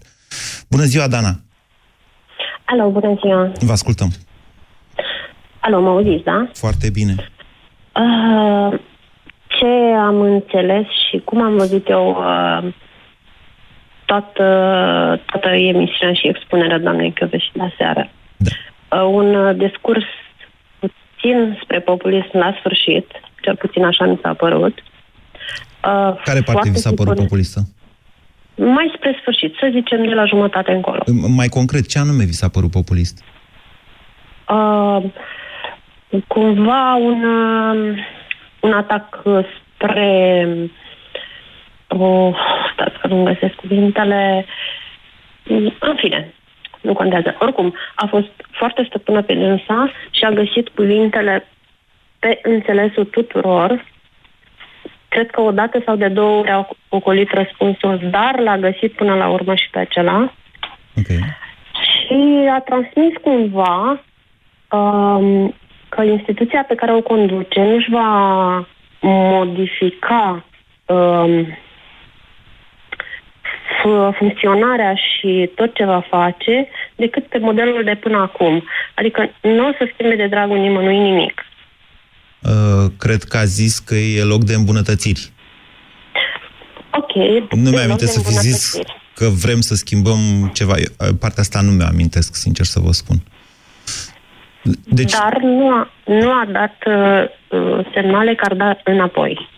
[0.68, 1.40] Bună ziua, Dana!
[2.64, 3.52] Alo, bună ziua.
[3.60, 4.12] Vă ascultăm.
[5.60, 6.48] Alo, mă auziți, da?
[6.52, 7.14] Foarte bine.
[7.94, 8.78] Uh,
[9.46, 9.66] ce
[9.98, 12.72] am înțeles și cum am văzut eu uh,
[14.04, 14.44] toată,
[15.26, 18.10] toată emisiunea și expunerea doamnei Căveși la seară.
[18.36, 18.50] Da.
[18.98, 20.04] Uh, un uh, discurs
[20.78, 24.78] puțin spre populism la sfârșit, cel puțin așa mi s-a părut.
[25.84, 27.60] Uh, Care parte foarte vi s-a părut tipul- populistă?
[28.54, 31.02] Mai spre sfârșit, să zicem de la jumătate încolo.
[31.36, 33.22] Mai concret, ce anume vi s-a părut populist?
[34.48, 35.04] uh,
[36.26, 37.98] cumva un, uh,
[38.60, 40.46] un atac uh, spre
[41.88, 42.36] oh,
[42.72, 44.46] stați că nu găsesc cuvintele
[45.78, 46.34] în fine,
[46.80, 47.36] nu contează.
[47.38, 51.46] Oricum, a fost foarte stăpână pe dânsa și a găsit cuvintele
[52.18, 53.84] pe înțelesul tuturor.
[55.08, 59.14] Cred că o dată sau de două ori a ocolit răspunsul, dar l-a găsit până
[59.14, 60.32] la urmă și pe acela.
[60.98, 61.36] Okay.
[61.82, 64.00] Și a transmis cumva
[64.70, 65.54] um,
[65.88, 68.68] că instituția pe care o conduce nu-și va
[69.00, 70.44] modifica
[70.86, 71.46] um,
[73.78, 78.64] f- funcționarea și tot ce va face decât pe modelul de până acum.
[78.94, 81.42] Adică nu o să schimbe de dragul nimănui nimic.
[82.42, 85.30] Uh, cred că a zis că e loc de îmbunătățiri.
[86.92, 87.14] Ok.
[87.50, 89.00] Nu de mi-am loc de să fi zis îmbunătățiri.
[89.14, 90.74] că vrem să schimbăm ceva.
[90.76, 93.16] Eu, uh, Partea asta nu mi-o amintesc, sincer să vă spun.
[94.84, 97.22] Deci, Dar nu a, nu a dat uh,
[97.60, 99.48] uh, semnale că ar da înapoi.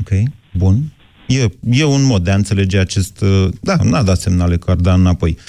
[0.00, 0.08] ok,
[0.52, 0.74] bun.
[1.26, 3.20] E, e un mod de a înțelege acest...
[3.22, 5.36] uh, Da, n-a dat semnale că ar da înapoi.
[5.36, 5.40] 0372069599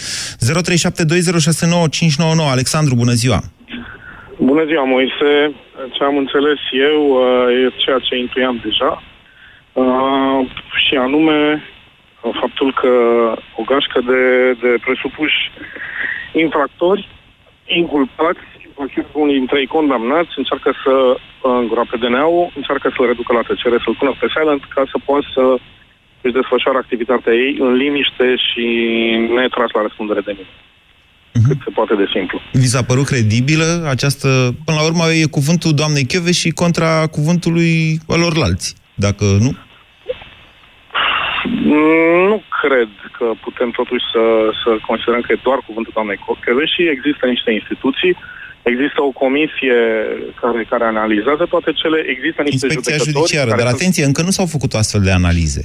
[2.51, 3.41] Alexandru, bună ziua!
[4.39, 5.55] Bună ziua, Moise.
[5.91, 6.57] Ce am înțeles
[6.91, 9.03] eu uh, e ceea ce intuiam deja.
[9.73, 10.51] Uh,
[10.85, 11.63] și anume
[12.21, 12.87] uh, faptul că
[13.59, 14.21] o gașcă de,
[14.61, 15.39] de presupuși
[16.33, 17.07] infractori,
[17.67, 21.17] inculpați, inclusiv unii dintre ei condamnați, încearcă să uh,
[21.61, 25.43] îngroape DNA-ul, încearcă să-l reducă la tăcere, să-l pună pe silent ca să poată să
[26.21, 28.65] își desfășoare activitatea ei în liniște și
[29.37, 30.53] netras la răspundere de mine.
[31.47, 32.37] Cât se poate de simplu.
[32.51, 34.27] Vi s-a părut credibilă această...
[34.65, 39.51] Până la urmă e cuvântul doamnei Chioveș și contra cuvântului alorlalți, dacă nu?
[41.63, 44.23] Nu cred că putem totuși să,
[44.61, 48.13] să considerăm că e doar cuvântul doamnei Cocheve și există niște instituții,
[48.71, 49.77] există o comisie
[50.41, 54.21] care, care analizează toate cele, există niște Inspecția judecători judiciară, care dar sunt- atenție, încă
[54.27, 55.63] nu s-au făcut astfel de analize.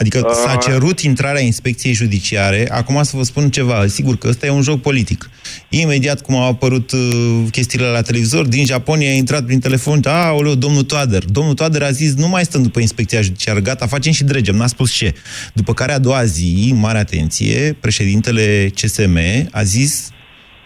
[0.00, 0.32] Adică Uh.
[0.44, 2.68] s-a cerut intrarea inspecției judiciare.
[2.70, 5.30] Acum să vă spun ceva, sigur că ăsta e un joc politic.
[5.68, 10.54] Imediat cum au apărut uh, chestiile la televizor, din Japonia a intrat prin telefon, aoleu,
[10.54, 11.24] domnul Toader.
[11.24, 14.66] Domnul Toader a zis, nu mai stăm după inspecția judiciară, gata, facem și dregem, n-a
[14.66, 15.14] spus ce.
[15.52, 19.18] După care a doua zi, mare atenție, președintele CSM
[19.50, 20.08] a zis,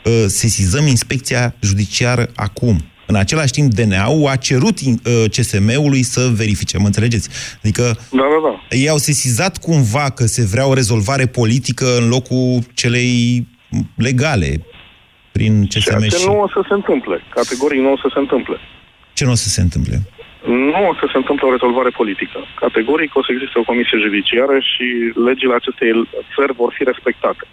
[0.05, 2.85] uh, sesizăm inspecția judiciară acum.
[3.07, 7.29] În același timp, DNA-ul a cerut uh, CSM-ului să verifice, mă înțelegeți?
[7.63, 8.77] Adică Da, da, da.
[8.77, 13.47] ei au sesizat cumva că se vrea o rezolvare politică în locul celei
[13.97, 14.61] legale
[15.33, 16.27] prin CSM Ceea ce și...
[16.27, 17.23] nu o să se întâmple.
[17.35, 18.57] Categoric nu o să se întâmple.
[19.13, 20.03] Ce nu o să se întâmple?
[20.47, 22.39] Nu o să se întâmple o rezolvare politică.
[22.65, 24.87] Categoric o să existe o comisie judiciară și
[25.29, 25.91] legile acestei
[26.35, 27.45] țări vor fi respectate.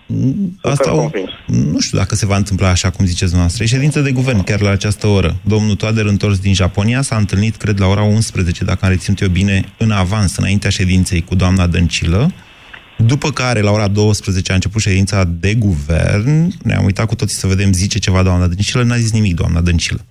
[0.61, 1.01] Asta Sunt o...
[1.01, 1.31] convins.
[1.73, 3.63] Nu știu dacă se va întâmpla așa cum ziceți noastră.
[3.63, 5.31] E ședință de guvern chiar la această oră.
[5.53, 9.27] Domnul Toader, întors din Japonia, s-a întâlnit, cred, la ora 11, dacă am reținut eu
[9.27, 12.31] bine, în avans, înaintea ședinței cu doamna Dăncilă.
[12.97, 16.47] După care, la ora 12, a început ședința de guvern.
[16.63, 18.83] Ne-am uitat cu toții să vedem zice ceva doamna Dăncilă.
[18.83, 20.05] N-a zis nimic doamna Dăncilă.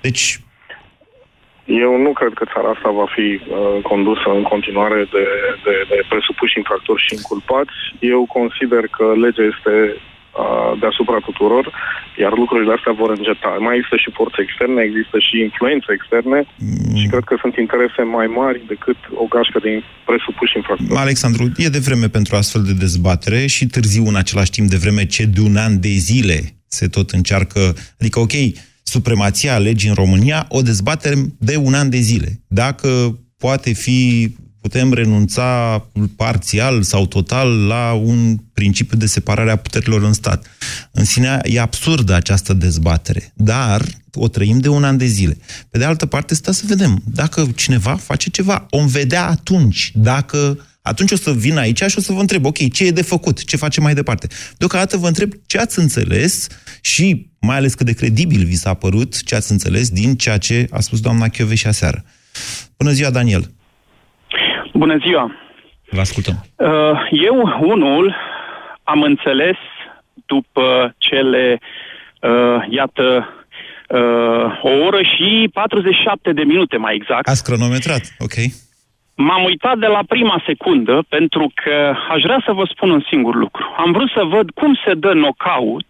[0.00, 0.40] Deci,
[1.66, 5.24] Eu nu cred că țara asta va fi uh, condusă în continuare de,
[5.66, 7.76] de, de presupuși infractori și inculpați.
[8.14, 9.74] Eu consider că legea este
[10.42, 11.64] uh, deasupra tuturor,
[12.22, 13.50] iar lucrurile astea vor îngeta.
[13.66, 16.96] Mai există și forțe externe, există și influențe externe Mm.
[17.00, 19.70] și cred că sunt interese mai mari decât o gașcă de
[20.08, 21.00] presupuși infractori.
[21.06, 25.06] Alexandru, e de vreme pentru astfel de dezbatere și târziu în același timp de vreme
[25.06, 27.60] ce de un an de zile se tot încearcă,
[28.00, 28.34] adică ok,
[28.84, 32.42] supremația legii în România, o dezbatere de un an de zile.
[32.46, 35.78] Dacă poate fi, putem renunța
[36.16, 40.46] parțial sau total la un principiu de separare a puterilor în stat.
[40.90, 45.36] În sine e absurdă această dezbatere, dar o trăim de un an de zile.
[45.70, 47.02] Pe de altă parte, stă să vedem.
[47.06, 49.92] Dacă cineva face ceva, om vedea atunci.
[49.94, 50.58] Dacă
[50.90, 53.44] atunci o să vin aici și o să vă întreb, ok, ce e de făcut,
[53.44, 54.26] ce facem mai departe.
[54.58, 56.48] Deocamdată vă întreb ce ați înțeles
[56.82, 60.66] și mai ales cât de credibil vi s-a părut ce ați înțeles din ceea ce
[60.70, 62.04] a spus doamna și aseară.
[62.78, 63.44] Bună ziua, Daniel!
[64.74, 65.30] Bună ziua!
[65.90, 66.34] Vă ascultăm.
[66.56, 66.68] Uh,
[67.10, 68.14] Eu, unul,
[68.82, 69.56] am înțeles
[70.26, 71.58] după cele,
[72.20, 73.28] uh, iată,
[73.88, 77.28] uh, o oră și 47 de minute mai exact.
[77.28, 78.34] Ați cronometrat, ok.
[79.14, 83.34] M-am uitat de la prima secundă pentru că aș vrea să vă spun un singur
[83.34, 83.74] lucru.
[83.76, 85.86] Am vrut să văd cum se dă knockout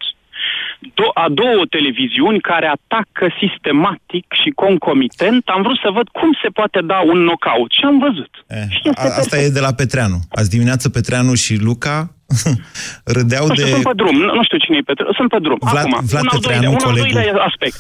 [0.99, 5.43] do- a două televiziuni care atacă sistematic și concomitent.
[5.55, 8.33] Am vrut să văd cum se poate da un knockout și am văzut.
[8.47, 10.19] Eh, a, asta e de la Petreanu.
[10.31, 11.97] Azi dimineață Petreanu și Luca
[13.17, 13.71] râdeau Nu știu, de...
[13.71, 15.59] sunt pe drum, nu, nu știu cine e pe drum, sunt pe drum.
[15.71, 17.13] Vlad- Acum, Vlad un al Petreanu, doilea, un al colegul.
[17.19, 17.77] doilea aspect.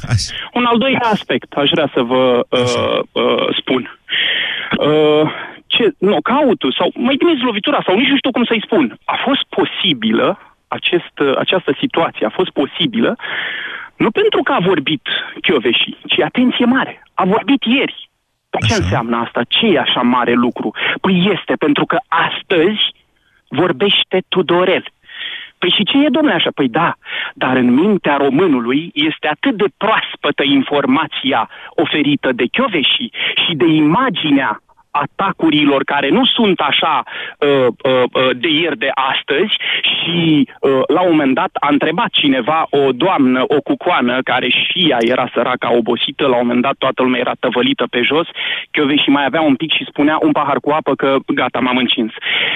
[0.58, 3.82] Un al doilea aspect aș vrea să vă uh, uh, spun.
[4.88, 5.24] Uh,
[5.66, 9.16] ce, knockout-ul sau mai bine zis lovitura sau nici nu știu cum să-i spun, a
[9.26, 10.26] fost posibilă
[10.68, 13.16] acest, uh, această situație a fost posibilă
[13.96, 15.02] nu pentru că a vorbit
[15.42, 18.10] Chioveși, ci atenție mare, a vorbit ieri.
[18.50, 19.40] Păi ce înseamnă asta?
[19.48, 20.70] Ce e așa mare lucru?
[21.00, 22.82] Păi este pentru că astăzi
[23.48, 24.84] vorbește Tudorel.
[25.58, 26.50] Păi și ce e, domnule, așa?
[26.54, 26.94] Păi da,
[27.34, 33.10] dar în mintea românului este atât de proaspătă informația oferită de Chioveși
[33.46, 34.60] și de imaginea
[35.02, 39.52] atacurilor care nu sunt așa uh, uh, uh, de ieri de astăzi
[39.92, 44.86] și uh, la un moment dat a întrebat cineva o doamnă, o cucoană, care și
[44.90, 48.26] ea era săraca obosită, la un moment dat toată lumea era tăvălită pe jos,
[48.70, 51.76] Chiove și mai avea un pic și spunea un pahar cu apă că gata, m-am
[51.76, 52.12] încins.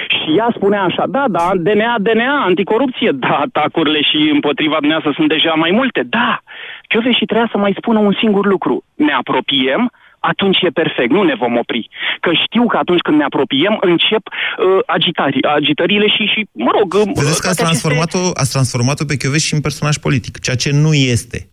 [0.07, 5.29] Și ea spunea așa, da, da, DNA, DNA, anticorupție, da, atacurile și împotriva dumneavoastră sunt
[5.29, 6.39] deja mai multe, da.
[6.87, 8.83] Chiove și trebuia să mai spună un singur lucru.
[8.95, 11.89] Ne apropiem, atunci e perfect, nu ne vom opri.
[12.19, 16.93] Că știu că atunci când ne apropiem, încep uh, agitari, agitările și, și, mă rog...
[16.93, 18.39] Uh, Vedeți că ați transformat-o, aceste...
[18.41, 21.49] ați transformat-o pe Chioveș și în personaj politic, ceea ce nu este.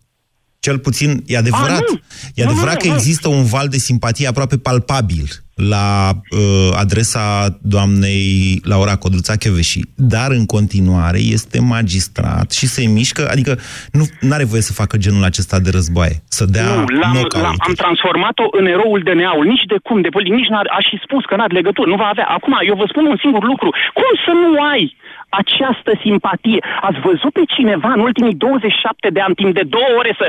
[0.59, 1.99] Cel puțin, e adevărat, A,
[2.35, 2.93] e adevărat nu, nu, că nu.
[2.93, 5.27] există un val de simpatie aproape palpabil
[5.57, 7.25] la uh, adresa
[7.61, 13.53] doamnei Laura Codruța Cheveși, dar în continuare este magistrat și se mișcă, adică
[13.91, 14.03] nu
[14.35, 18.45] are voie să facă genul acesta de războaie, să dea Nu, l-am, l-am, am transformat-o
[18.59, 21.53] în eroul DNA-ul, nici de cum, de poli, nici n-ar, aș fi spus că n-are
[21.59, 22.27] legătură, nu va avea.
[22.37, 24.95] Acum, eu vă spun un singur lucru, cum să nu ai
[25.29, 26.59] această simpatie.
[26.87, 30.27] Ați văzut pe cineva în ultimii 27 de ani, timp de două ore, să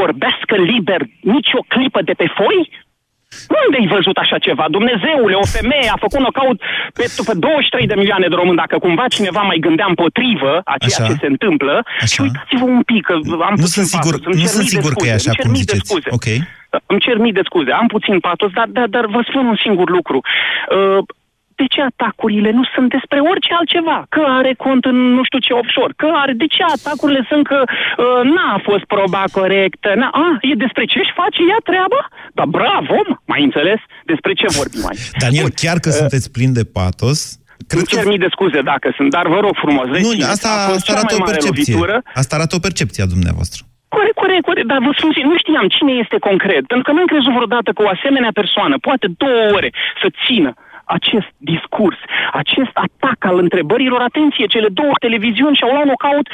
[0.00, 2.86] vorbească liber, nici o clipă de pe foi?
[3.64, 4.64] Unde ai văzut așa ceva?
[4.76, 6.58] Dumnezeule, o femeie a făcut nocaut
[6.98, 8.62] pe, pe 23 de milioane de români.
[8.64, 11.06] Dacă cumva cineva mai gândea împotrivă a ceea așa.
[11.08, 12.06] ce se întâmplă, așa.
[12.06, 13.14] și uitați-vă un pic, că
[13.48, 15.94] am nu sunt sigur, nu sunt sigur că e așa cum ziceți.
[16.18, 16.28] Ok.
[16.86, 19.88] Îmi cer mii de scuze, am puțin patos, dar, dar, dar vă spun un singur
[19.90, 20.18] lucru.
[20.20, 21.04] Uh,
[21.62, 23.98] de ce atacurile nu sunt despre orice altceva?
[24.14, 26.32] Că are cont în nu știu ce offshore, că are...
[26.42, 29.88] De ce atacurile sunt că uh, n-a fost proba corectă?
[30.00, 32.00] N-a, a, e despre ce își face ea treaba?
[32.38, 32.98] Da, bravo,
[33.32, 33.80] mai înțeles?
[34.12, 34.96] Despre ce vorbim mai?
[35.24, 35.60] Daniel, Bun.
[35.62, 37.18] chiar că uh, sunteți plin de patos,
[37.70, 38.08] Cred nu cer că...
[38.12, 39.86] mii de scuze dacă sunt, dar vă rog frumos.
[40.06, 41.74] Nu, asta, asta arată o percepție.
[41.74, 41.96] Lovitură.
[42.20, 43.60] Asta arată o percepție a dumneavoastră.
[43.96, 47.10] Corect, corect, corect, dar vă spun, nu știam cine este concret, pentru că nu am
[47.12, 49.70] crezut vreodată că o asemenea persoană poate două ore
[50.02, 50.50] să țină
[50.96, 51.98] acest discurs,
[52.32, 56.26] acest atac al întrebărilor, atenție, cele două televiziuni și-au luat nocaut,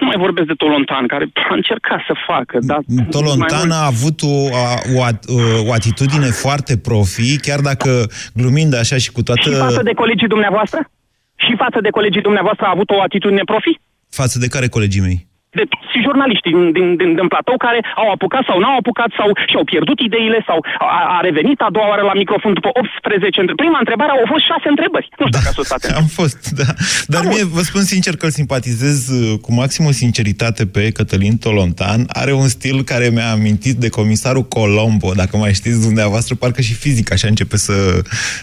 [0.00, 2.80] nu mai vorbesc de Tolontan, care a încercat să facă, dar...
[3.10, 4.36] Tolontan a avut o,
[4.96, 5.00] o,
[5.68, 7.90] o atitudine foarte profi, chiar dacă
[8.34, 9.48] glumind așa și cu toată...
[9.50, 10.80] Și față de colegii dumneavoastră?
[11.36, 13.80] Și față de colegii dumneavoastră a avut o atitudine profi?
[14.10, 15.26] Față de care colegii mei?
[15.58, 19.28] De și jurnaliștii din, din, din, din platou care au apucat sau n-au apucat sau
[19.50, 20.58] și-au pierdut ideile sau
[20.96, 23.62] a, a revenit a doua oară la microfon după 18 întrebări.
[23.64, 25.06] Prima întrebare au fost șase întrebări.
[25.20, 26.70] Nu știu da, dacă ați Am fost, da.
[27.12, 31.36] Dar am mie, vă spun sincer că îl simpatizez uh, cu maximă sinceritate pe Cătălin
[31.44, 32.00] Tolontan.
[32.22, 36.74] Are un stil care mi-a amintit de comisarul Colombo, dacă mai știți dumneavoastră, parcă și
[36.74, 37.76] fizic așa începe să,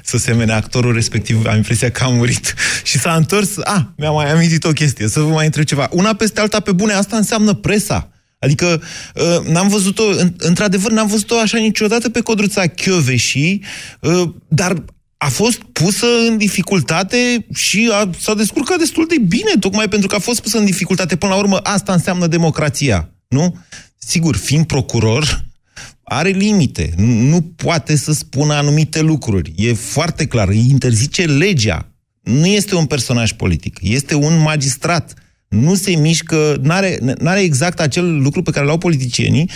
[0.03, 1.45] să semene actorul respectiv.
[1.45, 2.53] Am impresia că a murit.
[2.89, 5.87] Și s-a întors, a, ah, mi-a mai amintit o chestie, să vă mai întreb ceva.
[5.91, 8.11] Una peste alta pe bune, asta înseamnă presa.
[8.39, 8.81] Adică
[9.15, 10.03] uh, n-am văzut-o,
[10.37, 13.59] într-adevăr n-am văzut-o așa niciodată pe Codruța Chioveși,
[14.01, 14.83] uh, dar
[15.17, 20.15] a fost pusă în dificultate și a, s-a descurcat destul de bine, tocmai pentru că
[20.15, 21.15] a fost pusă în dificultate.
[21.15, 23.57] Până la urmă, asta înseamnă democrația, nu?
[23.97, 25.45] Sigur, fiind procuror,
[26.03, 26.93] are limite.
[26.97, 29.53] Nu poate să spună anumite lucruri.
[29.55, 31.91] E foarte clar, îi interzice legea.
[32.21, 35.13] Nu este un personaj politic, este un magistrat
[35.51, 39.49] nu se mișcă, n-are, n-are exact acel lucru pe care l-au politicienii,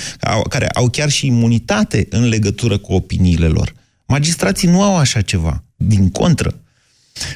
[0.50, 3.74] care au chiar și imunitate în legătură cu opiniile lor.
[4.06, 6.54] Magistrații nu au așa ceva, din contră.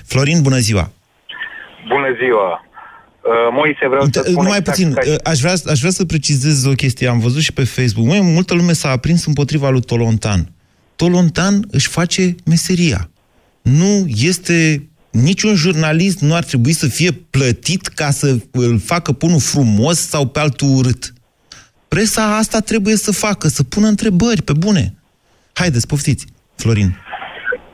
[0.06, 0.92] Florin, bună ziua!
[1.88, 2.66] Bună ziua!
[3.22, 5.10] Uh, Moise, vreau să spun Numai exact puțin, că...
[5.10, 7.08] Uh, aș, vrea, aș vrea să precizez o chestie.
[7.08, 8.08] Am văzut și pe Facebook.
[8.08, 10.52] Măi, multă lume s-a aprins împotriva lui Tolontan.
[10.96, 13.10] Tolontan își face meseria.
[13.62, 19.26] Nu este niciun jurnalist nu ar trebui să fie plătit ca să îl facă pe
[19.26, 21.14] unul frumos sau pe altul urât.
[21.88, 24.94] Presa asta trebuie să facă, să pună întrebări pe bune.
[25.54, 26.90] Haideți, poftiți, Florin.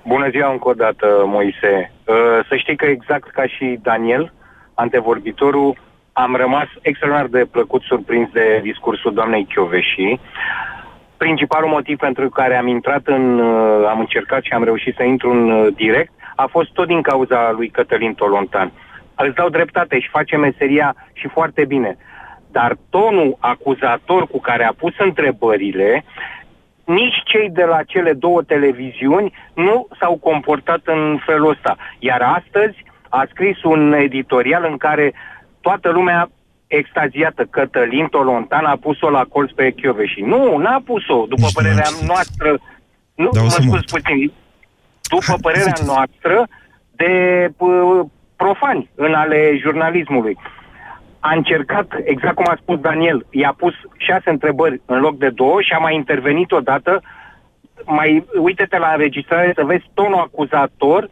[0.08, 1.92] Bună ziua încă o dată, Moise.
[2.04, 2.16] Uh,
[2.50, 4.34] să știi că exact ca și Daniel,
[4.74, 5.78] antevorbitorul,
[6.14, 10.20] am rămas extraordinar de plăcut surprins de discursul doamnei Chioveși.
[11.18, 15.30] Principalul motiv pentru care am intrat în, uh, am încercat și am reușit să intru
[15.32, 18.72] în uh, direct, a fost tot din cauza lui Cătălin Tolontan.
[19.16, 21.98] Îți dau dreptate și face meseria și foarte bine.
[22.52, 26.04] Dar tonul acuzator cu care a pus întrebările,
[26.86, 31.78] nici cei de la cele două televiziuni nu s-au comportat în felul ăsta.
[32.00, 35.14] Iar astăzi a scris un editorial în care
[35.62, 36.30] toată lumea
[36.68, 40.22] extaziată, Cătălin Tolontan a pus-o la colț pe Chioveși.
[40.22, 42.60] Nu, n-a pus-o, după Nici părerea noastră.
[43.16, 44.32] Nu, mă spus puțin,
[45.08, 46.48] după părerea noastră,
[46.96, 47.50] de
[48.36, 50.38] profani în ale jurnalismului.
[51.20, 55.62] A încercat, exact cum a spus Daniel, i-a pus șase întrebări în loc de două
[55.62, 57.02] și a mai intervenit odată.
[57.86, 61.08] Mai uite-te la înregistrare să vezi tonul acuzator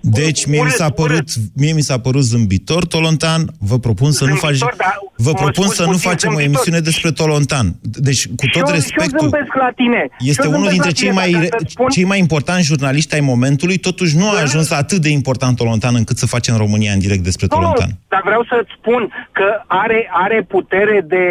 [0.00, 4.50] deci, mie mi s-a părut, mie mi s-a părut zâmbitor Tolontan, vă propun să Zâmbitor,
[4.50, 6.54] nu faci, da, vă mă propun spus să nu puțin facem o zâmbitor.
[6.54, 7.66] emisiune despre Tolontan.
[7.82, 10.08] Deci, cu tot Și eu- și eu respectul, zâmbesc la tine.
[10.20, 12.04] Și este eu unul zâmbesc dintre la cei tine, mai, dar re- să-ți spun- cei
[12.04, 16.26] mai importanti jurnaliști ai momentului, totuși nu a ajuns atât de important Tolontan încât să
[16.26, 17.90] facem România în direct despre Nu, nu, Tolontan.
[18.08, 21.24] dar vreau să-ți spun că are, are putere de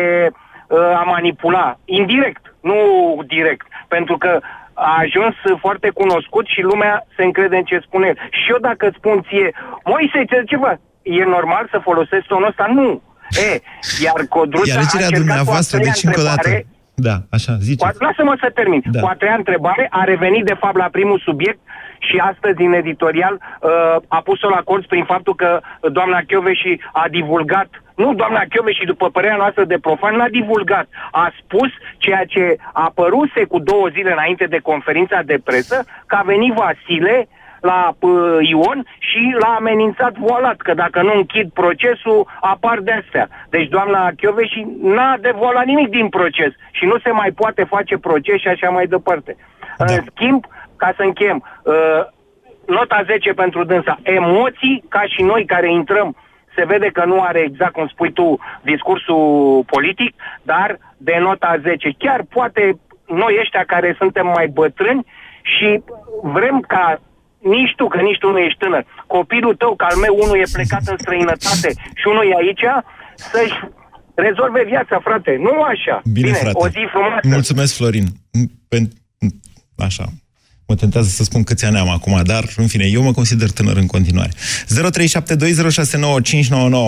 [0.69, 2.75] uh, a manipula, indirect, nu
[3.27, 4.39] direct, pentru că
[4.75, 8.17] a ajuns foarte cunoscut și lumea se încrede în ce spune el.
[8.39, 9.47] Și eu dacă îți spun ție,
[9.91, 12.65] Moise, ce, ceva, e normal să folosesc tonul ăsta?
[12.79, 13.01] Nu.
[13.47, 13.51] E,
[14.05, 16.47] iar Codruța E alegerea a încercat dumneavoastră, cu a treia deci încă o dată.
[16.47, 16.67] întrebare,
[17.07, 17.81] Da, așa, ziceți.
[17.83, 18.81] Cu a- Lasă-mă să termin.
[18.91, 18.99] Da.
[19.03, 21.59] Cu a treia întrebare a revenit de fapt la primul subiect
[21.99, 23.71] și astăzi în editorial uh,
[24.07, 25.59] a pus-o la colț prin faptul că
[25.91, 30.87] doamna Chioveși a divulgat nu, doamna Chioveși, după părerea noastră de profan, n-a divulgat.
[31.11, 36.15] A spus ceea ce a apăruse cu două zile înainte de conferința de presă, că
[36.15, 37.27] a venit Vasile
[37.59, 43.27] la uh, Ion și l-a amenințat voalat, că dacă nu închid procesul, apar de astea.
[43.49, 48.39] Deci doamna Chioveși n-a devoalat nimic din proces și nu se mai poate face proces
[48.39, 49.35] și așa mai departe.
[49.77, 49.85] Da.
[49.85, 50.45] În schimb,
[50.77, 51.73] ca să încheiem, uh,
[52.67, 56.15] nota 10 pentru dânsa, emoții, ca și noi care intrăm,
[56.55, 61.95] se vede că nu are exact cum spui tu discursul politic, dar de nota 10.
[61.97, 65.05] Chiar poate noi ăștia care suntem mai bătrâni
[65.41, 65.83] și
[66.23, 67.01] vrem ca
[67.39, 70.53] nici tu, că nici tu nu ești tânăr, copilul tău, că al meu unul e
[70.53, 72.65] plecat în străinătate și unul e aici,
[73.15, 73.59] să-și
[74.13, 75.37] rezolve viața, frate.
[75.39, 76.01] Nu așa.
[76.13, 76.57] Bine, frate.
[76.57, 77.27] o zi frumoasă.
[77.27, 78.05] Mulțumesc, Florin.
[78.69, 78.93] Pen-
[79.77, 80.03] Așa.
[80.67, 83.77] Mă tentează să spun câți ani am acum, dar, în fine, eu mă consider tânăr
[83.77, 84.31] în continuare.
[84.31, 84.35] 0372069599.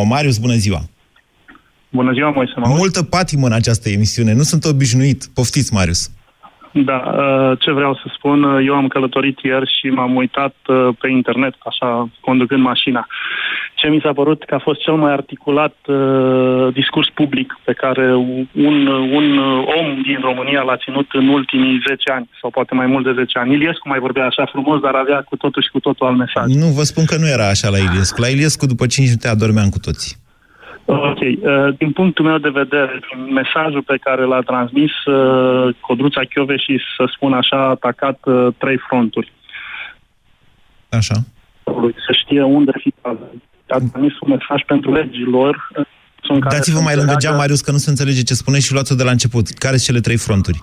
[0.06, 0.90] Marius, bună ziua!
[1.90, 2.78] Bună ziua, Moise, mă auzi?
[2.78, 4.34] Multă patimă în această emisiune.
[4.34, 5.30] Nu sunt obișnuit.
[5.34, 6.12] Poftiți, Marius.
[6.86, 10.90] Da, uh, ce vreau să spun, uh, eu am călătorit ieri și m-am uitat uh,
[11.00, 13.08] pe internet, așa, conducând mașina.
[13.76, 18.16] Ce mi s-a părut că a fost cel mai articulat uh, discurs public pe care
[18.16, 18.48] un,
[19.20, 19.38] un
[19.80, 23.40] om din România l-a ținut în ultimii 10 ani, sau poate mai mult de 10
[23.40, 23.54] ani.
[23.54, 26.46] Iliescu mai vorbea așa frumos, dar avea cu totul și cu totul alt mesaj.
[26.46, 28.22] Nu, vă spun că nu era așa la Iliescu.
[28.22, 30.27] La Iliescu, după 5 minute, adormeam cu toții.
[30.90, 31.20] Ok.
[31.20, 36.22] Uh, Din punctul meu de vedere, prin mesajul pe care l-a transmis uh, Codruța
[36.58, 39.32] și să spun așa, a atacat uh, trei fronturi.
[40.90, 41.14] Așa.
[42.06, 43.18] Să știe unde fi a
[43.66, 45.70] transmis un mesaj pentru legilor.
[45.78, 45.86] uh,
[46.30, 48.66] în care Dați-vă să mai lângă înțeleagă- geam, Marius, că nu se înțelege ce spuneți
[48.66, 49.48] și luați-o de la început.
[49.48, 50.60] Care sunt cele trei fronturi?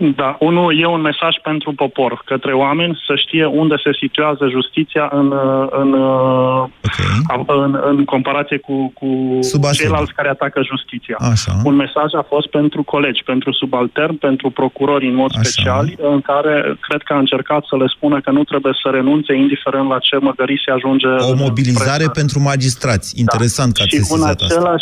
[0.00, 5.08] Da, unul e un mesaj pentru popor, către oameni, să știe unde se situează justiția
[5.12, 7.58] în, uh, în, okay.
[7.64, 9.38] în, în comparație cu, cu
[9.72, 11.16] ceilalți care atacă justiția.
[11.32, 11.52] Așa.
[11.64, 15.42] Un mesaj a fost pentru colegi, pentru subaltern, pentru procurori în mod Așa.
[15.42, 19.34] special, în care cred că a încercat să le spună că nu trebuie să renunțe,
[19.34, 21.06] indiferent la ce măgării se ajunge.
[21.06, 22.20] O în mobilizare presă.
[22.20, 23.20] pentru magistrați.
[23.20, 24.76] Interesant că ați și un sesizat asta.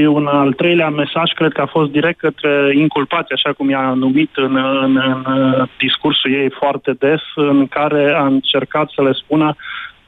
[0.00, 3.70] Același și un al treilea mesaj cred că a fost direct către inculpați, așa cum
[3.70, 9.02] i-a numit în, în, în uh, discursul ei foarte des, în care a încercat să
[9.02, 9.56] le spună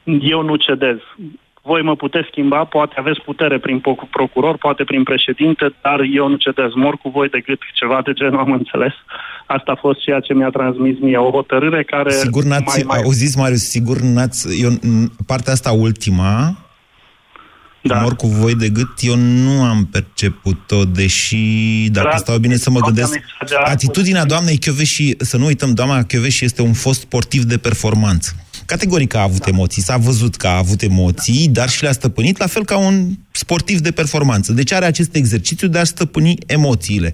[0.03, 0.97] eu nu cedez.
[1.65, 6.27] Voi mă puteți schimba, poate aveți putere prin po- procuror, poate prin președinte, dar eu
[6.27, 6.69] nu cedez.
[6.75, 8.93] Mor cu voi de gât, ceva de genul am înțeles.
[9.45, 11.17] Asta a fost ceea ce mi-a transmis mie.
[11.17, 12.11] O hotărâre care...
[12.11, 13.01] Sigur n-ați, mai, mai...
[13.03, 16.55] auziți, Marius, sigur n-ați, eu, n- partea asta ultima,
[17.83, 17.99] da.
[18.01, 21.37] mor cu voi de gât, eu nu am perceput-o, deși,
[21.91, 25.73] dacă Dar- stau bine să mă Doamna gândesc, Mesagean- atitudinea doamnei Chioveși, să nu uităm,
[25.73, 28.35] doamna Chioveși este un fost sportiv de performanță.
[28.65, 32.47] Categoric a avut emoții, s-a văzut că a avut emoții, dar și le-a stăpânit, la
[32.47, 34.53] fel ca un sportiv de performanță.
[34.53, 37.13] Deci are acest exercițiu de a stăpâni emoțiile.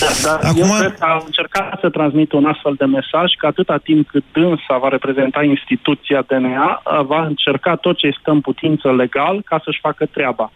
[0.00, 3.46] Da, dar Acum- eu cred că a încercat să transmită un astfel de mesaj că
[3.46, 8.40] atâta timp cât dânsa va reprezenta instituția DNA, va încerca tot ce îi stă în
[8.40, 10.52] putință legal ca să-și facă treaba.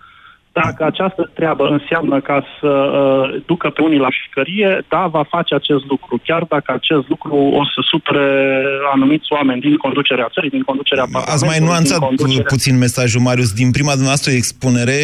[0.52, 5.54] Dacă această treabă înseamnă ca să uh, ducă pe unii la șicărie, da, va face
[5.54, 6.20] acest lucru.
[6.24, 8.64] Chiar dacă acest lucru o să supere
[8.94, 12.46] anumiți oameni din conducerea țării, din conducerea Ați mai Parlamentului, nuanțat din conducerea...
[12.48, 13.52] puțin mesajul, Marius.
[13.52, 14.98] Din prima dumneavoastră expunere,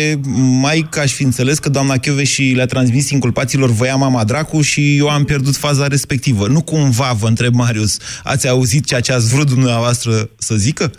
[0.62, 4.82] mai că aș fi înțeles că doamna și le-a transmis inculpaților voia mama dracu și
[4.98, 6.46] eu am pierdut faza respectivă.
[6.46, 10.90] Nu cumva, vă întreb, Marius, ați auzit ceea ce ați vrut dumneavoastră să zică?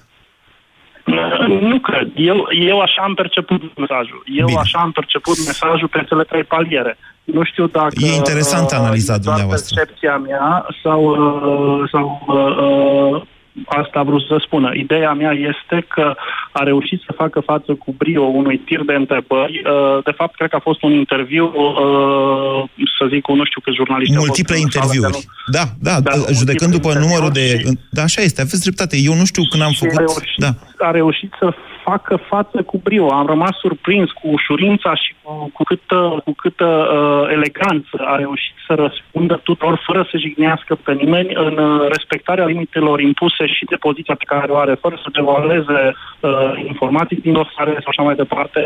[1.50, 1.99] Nu cred.
[2.32, 4.24] Eu, eu așa am perceput mesajul.
[4.26, 4.60] Eu Bine.
[4.60, 6.98] așa am perceput mesajul pe cele trei paliere.
[7.24, 7.94] Nu știu dacă...
[7.98, 9.76] E interesant uh, analiza e doar dumneavoastră.
[9.76, 13.22] percepția mea sau, uh, sau uh, uh,
[13.66, 14.70] asta a vrut să spună.
[14.74, 16.14] Ideea mea este că
[16.52, 19.62] a reușit să facă față cu brio unui tir de întrebări.
[19.66, 23.62] Uh, de fapt, cred că a fost un interviu, uh, să zic, cu nu știu
[23.62, 25.26] câți jurnaliști Multiple au fost în sală, interviuri.
[25.26, 27.46] că Da, da, Da, da judecând după multiple numărul de...
[27.46, 28.96] interviuri Da, așa este, aveți dreptate.
[29.10, 29.98] Eu nu știu când am și făcut...
[29.98, 30.52] A reușit, Da.
[30.90, 31.48] a reușit să
[31.92, 33.08] facă față cu brio.
[33.20, 38.56] Am rămas surprins cu ușurința și cu, cu câtă, cu câtă uh, eleganță a reușit
[38.68, 43.78] să răspundă tuturor fără să jignească pe nimeni în uh, respectarea limitelor impuse și de
[43.86, 48.16] poziția pe care o are, fără să devaleze uh, informații din dosare sau așa mai
[48.24, 48.60] departe,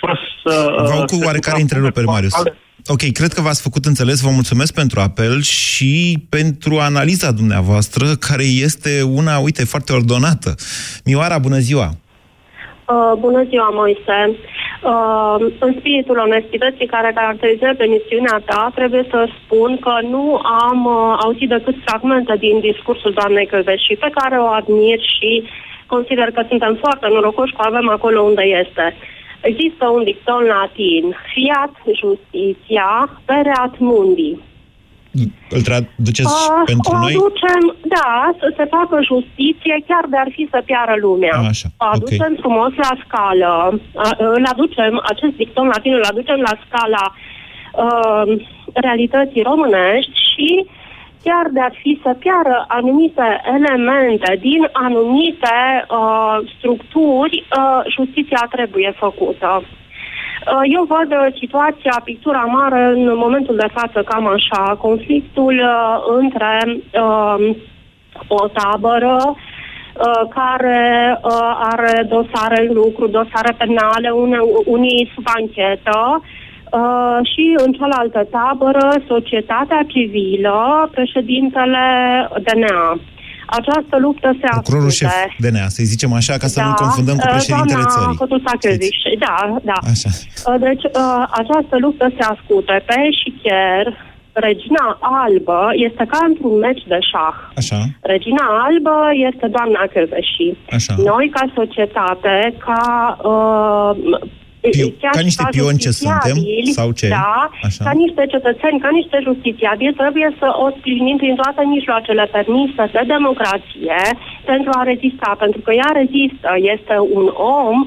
[0.00, 0.54] fără să...
[0.80, 2.34] Uh, Vă cu se oarecare suprapună întreruperi, cu Marius.
[2.34, 2.58] altele.
[2.88, 5.92] Ok, cred că v-ați făcut înțeles, vă mulțumesc pentru apel și
[6.28, 10.54] pentru analiza dumneavoastră, care este una, uite, foarte ordonată.
[11.04, 11.88] Mioara, bună ziua!
[12.88, 14.18] Uh, bună ziua, Moise.
[14.82, 21.18] Uh, în spiritul onestității care caracterizează emisiunea ta, trebuie să spun că nu am uh,
[21.24, 25.48] auzit decât fragmente din discursul doamnei Căveși, pe care o admir și
[25.86, 28.96] consider că suntem foarte norocoși că o avem acolo unde este.
[29.40, 34.38] Există un dicton latin, fiat justiția, pereat mundi.
[35.56, 37.14] Îl traduceți Uh, pentru o noi?
[37.14, 37.62] aducem,
[37.96, 38.10] da,
[38.40, 41.36] să se facă justiție, chiar de ar fi să piară lumea.
[41.52, 42.40] Așa, o aducem ok.
[42.42, 43.52] frumos la scală,
[44.04, 48.24] a, îl aducem, acest dicton latin îl aducem la scala uh,
[48.72, 50.48] realității românești și
[51.26, 55.58] chiar de ar fi să piară anumite elemente din anumite
[55.90, 59.62] uh, structuri, uh, justiția trebuie făcută.
[60.52, 65.96] Uh, Eu văd uh, situația, pictura mare în momentul de față cam așa, conflictul uh,
[66.18, 67.56] între uh,
[68.28, 76.22] o tabără uh, care uh, are dosare în lucru, dosare penale, une, unii sub anchetă,
[76.72, 81.86] uh, și în cealaltă tabără societatea civilă, președintele
[82.42, 82.98] DNA.
[83.46, 85.48] Această luptă se Procurorul șef ascunde.
[85.48, 88.16] DNA, să-i zicem așa, ca să nu confundăm cu uh, președintele doamna țării.
[88.22, 89.36] Cotusachevici, da,
[89.70, 89.78] da.
[89.92, 90.10] Așa.
[90.12, 93.86] Uh, Deci, uh, această luptă se ascute peș șicher.
[94.48, 97.36] Regina albă este ca într-un meci de șah.
[97.60, 97.78] Așa.
[98.12, 98.96] Regina albă
[99.28, 100.48] este doamna Căveși.
[100.76, 100.94] Așa.
[101.10, 102.82] Noi, ca societate, ca...
[103.32, 104.20] Uh,
[104.76, 107.08] Piu- chiar ca și niște pioni ce suntem, justițiabili, sau ce?
[107.08, 107.36] Da,
[107.68, 107.82] Așa.
[107.86, 113.02] ca niște cetățeni, ca niște justițiabili, trebuie să o sprijinim prin toate mijloacele permise de
[113.14, 113.98] democrație
[114.50, 117.26] pentru a rezista, pentru că ea rezistă, este un
[117.64, 117.78] om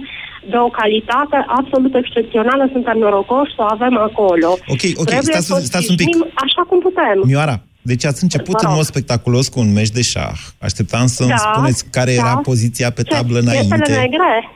[0.52, 4.50] de o calitate absolut excepțională, suntem norocoși să o avem acolo.
[4.74, 6.08] Ok, ok, Trebuie stați- să o stați un pic.
[6.08, 7.18] sprijinim așa cum putem.
[7.32, 8.76] Mioara, deci ați început Vă în rog.
[8.76, 10.40] mod spectaculos cu un meci de șah.
[10.60, 12.22] Așteptam să-mi Da, spuneți care da.
[12.22, 13.14] era poziția pe Ce?
[13.14, 13.92] tablă Piesele înainte.
[13.92, 14.50] negre?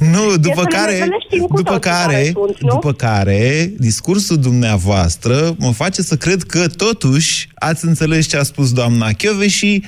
[0.00, 2.68] Nu, după Piesele care, negre le știm cu după toții care, care sunt, nu?
[2.68, 8.72] după care, discursul dumneavoastră mă face să cred că totuși ați înțeles ce a spus
[8.72, 9.08] doamna
[9.48, 9.84] și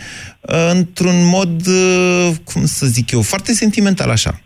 [0.74, 4.40] într-un mod, uh, cum să zic eu, foarte sentimental așa.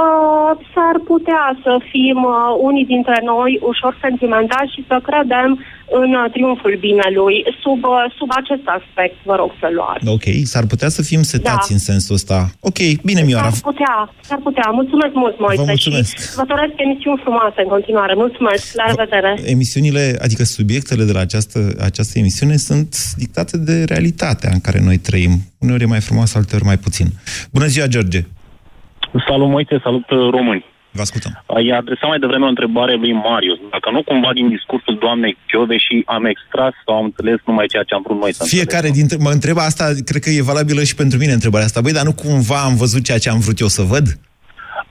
[0.00, 2.34] Uh, s-ar putea să fim uh,
[2.68, 5.64] unii dintre noi ușor sentimentali și să credem
[6.00, 7.36] în uh, triumful binelui.
[7.62, 10.08] Sub, uh, sub acest aspect, vă rog să luați.
[10.16, 11.74] Ok, s-ar putea să fim setați Da.
[11.76, 12.38] în sensul ăsta.
[12.60, 12.78] Ok,
[13.08, 13.50] bine, Mioara.
[13.50, 13.96] S-ar putea,
[14.28, 14.66] s-ar putea.
[14.80, 15.60] Mulțumesc mult, Moise.
[15.62, 16.12] Vă mulțumesc.
[16.16, 18.14] Și vă doresc emisiuni frumoase în continuare.
[18.14, 18.64] Mulțumesc.
[18.80, 19.30] La revedere.
[19.56, 21.58] Emisiunile, adică subiectele de la această,
[21.90, 25.32] această emisiune sunt dictate de realitatea în care noi trăim.
[25.58, 27.06] Uneori e mai frumoasă, alteori mai puțin.
[27.52, 28.20] Bună ziua, George!
[29.28, 30.64] Salut, Moise, salut uh, români.
[30.90, 31.32] Vă ascultăm.
[31.46, 33.58] Ai adresat mai devreme o întrebare lui Marius.
[33.70, 35.36] Dacă nu cumva din discursul doamnei
[35.86, 39.16] și am extras sau am înțeles numai ceea ce am vrut noi să Fiecare dintre...
[39.20, 41.80] Mă întreb asta, cred că e valabilă și pentru mine întrebarea asta.
[41.80, 44.06] Băi, dar nu cumva am văzut ceea ce am vrut eu să văd?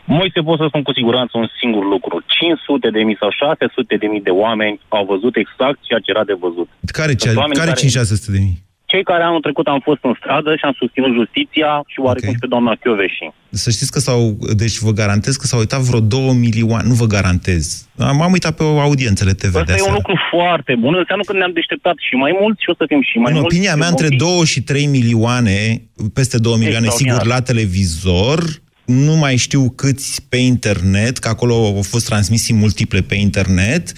[0.05, 2.23] Moise, pot să spun cu siguranță un singur lucru.
[2.27, 6.23] 500 de mii sau 600 de mii de oameni au văzut exact ceea ce era
[6.23, 6.69] de văzut.
[6.99, 8.57] Care, Sunt cea, oameni care care- 5-600 de mii?
[8.91, 12.39] Cei care anul trecut am fost în stradă și am susținut justiția și oarecum și
[12.43, 13.23] pe doamna Chioveși.
[13.63, 14.21] Să știți că s-au...
[14.63, 16.87] Deci vă garantez că s-au uitat vreo 2 milioane.
[16.87, 17.87] Nu vă garantez.
[17.97, 19.95] Am, am uitat pe audiențele TV de Asta e un aseară.
[19.99, 20.93] lucru foarte bun.
[20.95, 23.55] Înseamnă că ne-am deșteptat și mai mult și o să fim și mai În mulți.
[23.55, 24.35] opinia mea, și între vom fi.
[24.37, 25.81] 2 și 3 milioane,
[26.13, 27.19] peste 2 milioane, Extraordinar.
[27.19, 28.39] sigur, la televizor,
[28.85, 33.91] nu mai știu câți pe internet, că acolo au fost transmisii multiple pe internet,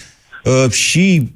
[0.44, 1.30] uh, și pf,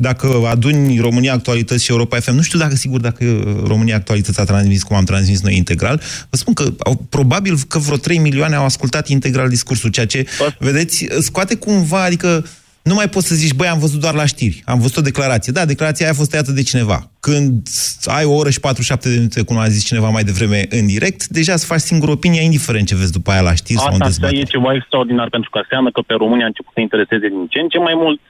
[0.00, 4.40] dacă aduni România Actualități și Europa FM, nu știu dacă sigur dacă uh, România Actualități
[4.40, 6.00] a transmis cum am transmis noi integral,
[6.30, 10.26] vă spun că au, probabil că vreo 3 milioane au ascultat integral discursul, ceea ce,
[10.58, 12.44] vedeți, scoate cumva, adică
[12.82, 15.52] nu mai poți să zici, băi, am văzut doar la știri, am văzut o declarație.
[15.52, 17.10] Da, declarația aia a fost tăiată de cineva.
[17.20, 17.68] Când
[18.04, 21.26] ai o oră și 47 de minute, cum a zis cineva mai devreme, în direct,
[21.26, 24.06] deja să faci singur opinia, indiferent ce vezi după aia la știri sau în Asta
[24.06, 24.40] dezbatere.
[24.40, 27.58] e ceva extraordinar, pentru că înseamnă că pe România a început să intereseze din ce
[27.58, 28.20] în ce mai mult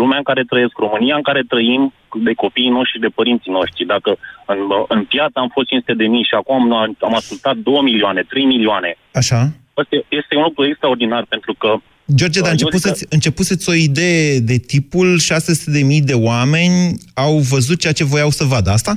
[0.00, 1.92] lumea în care trăiesc, România în care trăim,
[2.26, 3.86] de copiii noștri și de părinții noștri.
[3.94, 4.10] Dacă
[4.46, 4.58] în,
[4.88, 8.44] în piață am fost 500 de mii și acum am, am ascultat 2 milioane, 3
[8.44, 9.40] milioane, Așa.
[9.80, 11.70] Asta este un lucru extraordinar pentru că
[12.14, 17.78] George, dar Eu începuseți, zic începuseți o idee de tipul 600.000 de oameni au văzut
[17.80, 18.92] ceea ce voiau să vadă, asta?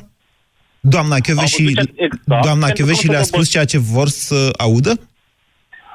[0.79, 3.77] Doamna Chioveși, văzut ce- exact, doamna pentru Chioveși că le-a să vă- spus ceea ce
[3.77, 4.91] vor să audă?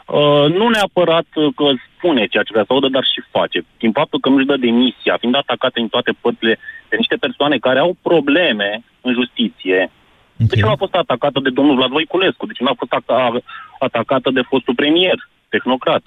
[0.07, 1.65] Uh, nu neapărat uh, că
[1.97, 3.59] spune ceea ce vrea să audă, dar și face.
[3.79, 7.79] Din faptul că nu-și dă demisia, fiind atacată în toate părțile de niște persoane care
[7.79, 8.71] au probleme
[9.01, 9.91] în justiție.
[10.37, 12.47] De ce nu a fost atacată de domnul Vlad Voiculescu?
[12.47, 13.45] De ce nu a fost aca-
[13.79, 16.03] atacată de fostul premier, tehnocrat?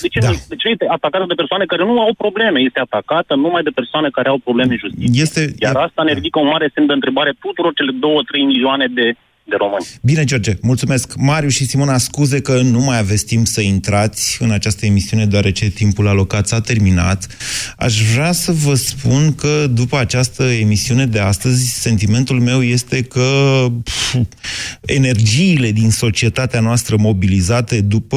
[0.00, 0.28] De ce, da.
[0.28, 2.60] nu, de ce este atacată de persoane care nu au probleme?
[2.60, 5.22] Este atacată numai de persoane care au probleme în justiție.
[5.22, 7.96] Este, Iar asta ne ridică un mare semn de întrebare tuturor cele 2-3
[8.52, 9.14] milioane de,
[9.44, 9.86] de români.
[10.02, 11.14] Bine, George, mulțumesc.
[11.16, 15.68] Mariu și Simona, scuze că nu mai aveți timp să intrați în această emisiune, deoarece
[15.68, 17.26] timpul alocat s-a terminat.
[17.76, 23.66] Aș vrea să vă spun că după această emisiune de astăzi, sentimentul meu este că
[23.82, 24.14] pf,
[24.80, 28.16] energiile din societatea noastră mobilizate după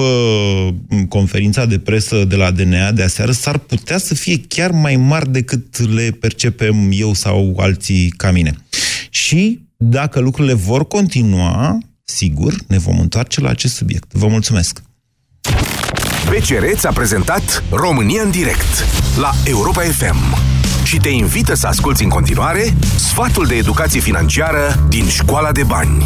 [0.90, 4.96] m, conferința de presă de la DNA de aseară s-ar putea să fie chiar mai
[4.96, 8.54] mari decât le percepem eu sau alții ca mine.
[9.10, 14.14] Și dacă lucrurile vor continua, sigur, ne vom întoarce la acest subiect.
[14.14, 14.82] Vă mulțumesc!
[16.30, 18.86] BCR ți-a prezentat România în direct
[19.18, 20.38] la Europa FM
[20.84, 26.06] și te invită să asculti în continuare sfatul de educație financiară din Școala de Bani.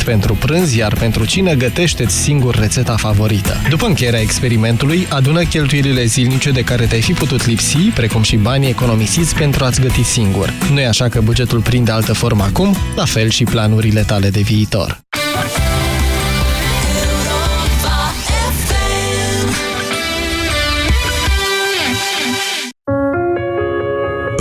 [0.00, 3.56] pentru prânz, iar pentru cine gătește-ți singur rețeta favorită.
[3.68, 8.68] După încheierea experimentului, adună cheltuielile zilnice de care te-ai fi putut lipsi, precum și banii
[8.68, 10.52] economisiți pentru a-ți găti singur.
[10.72, 12.76] Nu e așa că bugetul prinde altă formă acum?
[12.96, 15.00] La fel și planurile tale de viitor.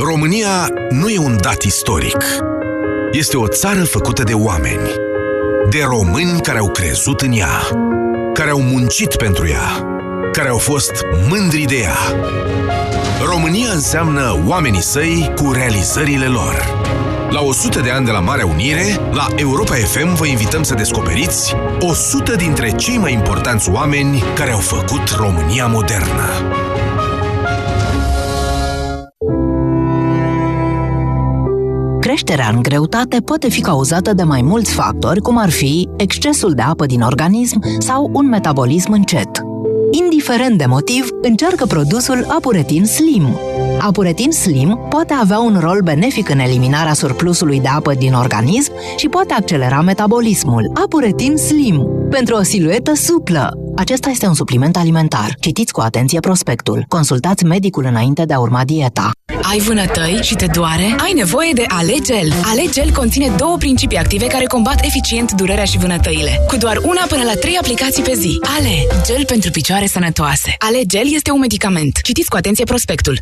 [0.03, 2.17] România nu e un dat istoric.
[3.11, 5.10] Este o țară făcută de oameni.
[5.71, 7.67] De români care au crezut în ea,
[8.33, 9.85] care au muncit pentru ea,
[10.31, 10.91] care au fost
[11.29, 11.97] mândri de ea.
[13.25, 16.79] România înseamnă oamenii săi cu realizările lor.
[17.29, 21.55] La 100 de ani de la Marea Unire, la Europa FM vă invităm să descoperiți
[21.79, 26.29] 100 dintre cei mai importanți oameni care au făcut România modernă.
[32.31, 36.61] Creșterea în greutate poate fi cauzată de mai mulți factori, cum ar fi excesul de
[36.61, 39.29] apă din organism sau un metabolism încet.
[40.03, 43.39] Indiferent de motiv, încearcă produsul Apuretin Slim.
[43.83, 49.07] Apuretin Slim poate avea un rol benefic în eliminarea surplusului de apă din organism și
[49.07, 50.71] poate accelera metabolismul.
[50.83, 51.87] Apuretin Slim.
[52.09, 53.51] Pentru o siluetă suplă.
[53.75, 55.35] Acesta este un supliment alimentar.
[55.39, 56.85] Citiți cu atenție prospectul.
[56.87, 59.11] Consultați medicul înainte de a urma dieta.
[59.41, 60.95] Ai vânătăi și te doare?
[61.03, 62.33] Ai nevoie de Alegel.
[62.43, 66.39] Alegel conține două principii active care combat eficient durerea și vânătăile.
[66.47, 68.39] Cu doar una până la trei aplicații pe zi.
[68.57, 70.55] Ale, gel pentru picioare sănătoase.
[70.57, 71.99] Alegel este un medicament.
[72.03, 73.21] Citiți cu atenție prospectul.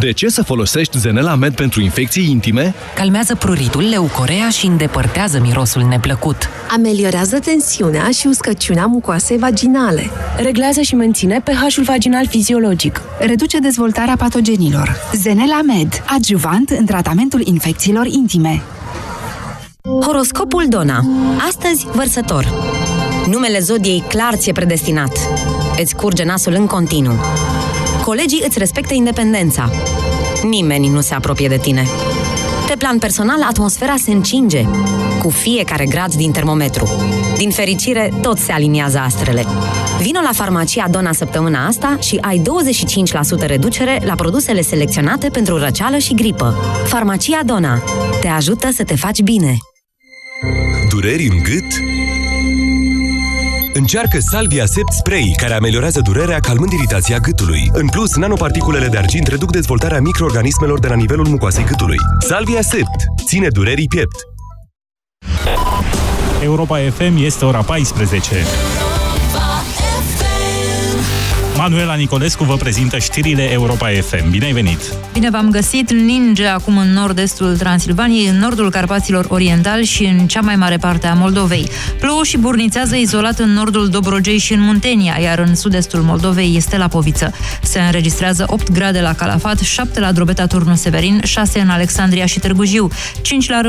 [0.00, 2.74] De ce să folosești Zenela Med pentru infecții intime?
[2.94, 6.48] Calmează pruritul, leucorea și îndepărtează mirosul neplăcut.
[6.70, 10.10] Ameliorează tensiunea și uscăciunea mucoasei vaginale.
[10.36, 13.00] Reglează și menține pH-ul vaginal fiziologic.
[13.18, 14.96] Reduce dezvoltarea patogenilor.
[15.14, 18.62] Zenela Med, adjuvant în tratamentul infecțiilor intime.
[19.82, 21.00] Horoscopul Dona.
[21.48, 22.52] Astăzi, vărsător.
[23.26, 25.18] Numele zodiei clar ți-e predestinat.
[25.80, 27.14] Îți curge nasul în continuu.
[28.06, 29.70] Colegii îți respectă independența.
[30.42, 31.86] Nimeni nu se apropie de tine.
[32.68, 34.64] Pe plan personal, atmosfera se încinge
[35.22, 36.88] cu fiecare grad din termometru.
[37.36, 39.44] Din fericire, tot se aliniază astrele.
[40.00, 42.42] Vino la farmacia Dona săptămâna asta și ai
[43.42, 46.56] 25% reducere la produsele selecționate pentru răceală și gripă.
[46.84, 47.82] Farmacia Dona
[48.20, 49.56] te ajută să te faci bine.
[50.90, 51.96] Dureri în gât?
[53.78, 57.70] Încearcă Salvia Sept Spray, care ameliorează durerea calmând iritația gâtului.
[57.72, 61.96] În plus, nanoparticulele de argint reduc dezvoltarea microorganismelor de la nivelul mucoasei gâtului.
[62.18, 64.16] Salvia Sept ține durerii piept.
[66.42, 68.34] Europa FM este ora 14.
[71.58, 74.30] Manuela Nicolescu vă prezintă știrile Europa FM.
[74.30, 74.78] Bine ai venit!
[75.12, 75.92] Bine v-am găsit!
[75.92, 81.06] Ninge acum în nord-estul Transilvaniei, în nordul Carpaților Orientali și în cea mai mare parte
[81.06, 81.68] a Moldovei.
[82.00, 86.76] Plouă și burnițează izolat în nordul Dobrogei și în Muntenia, iar în sud-estul Moldovei este
[86.76, 87.32] la Poviță.
[87.62, 92.38] Se înregistrează 8 grade la Calafat, 7 la Drobeta Turnu Severin, 6 în Alexandria și
[92.38, 92.90] Târgu Jiu,
[93.22, 93.60] 5 la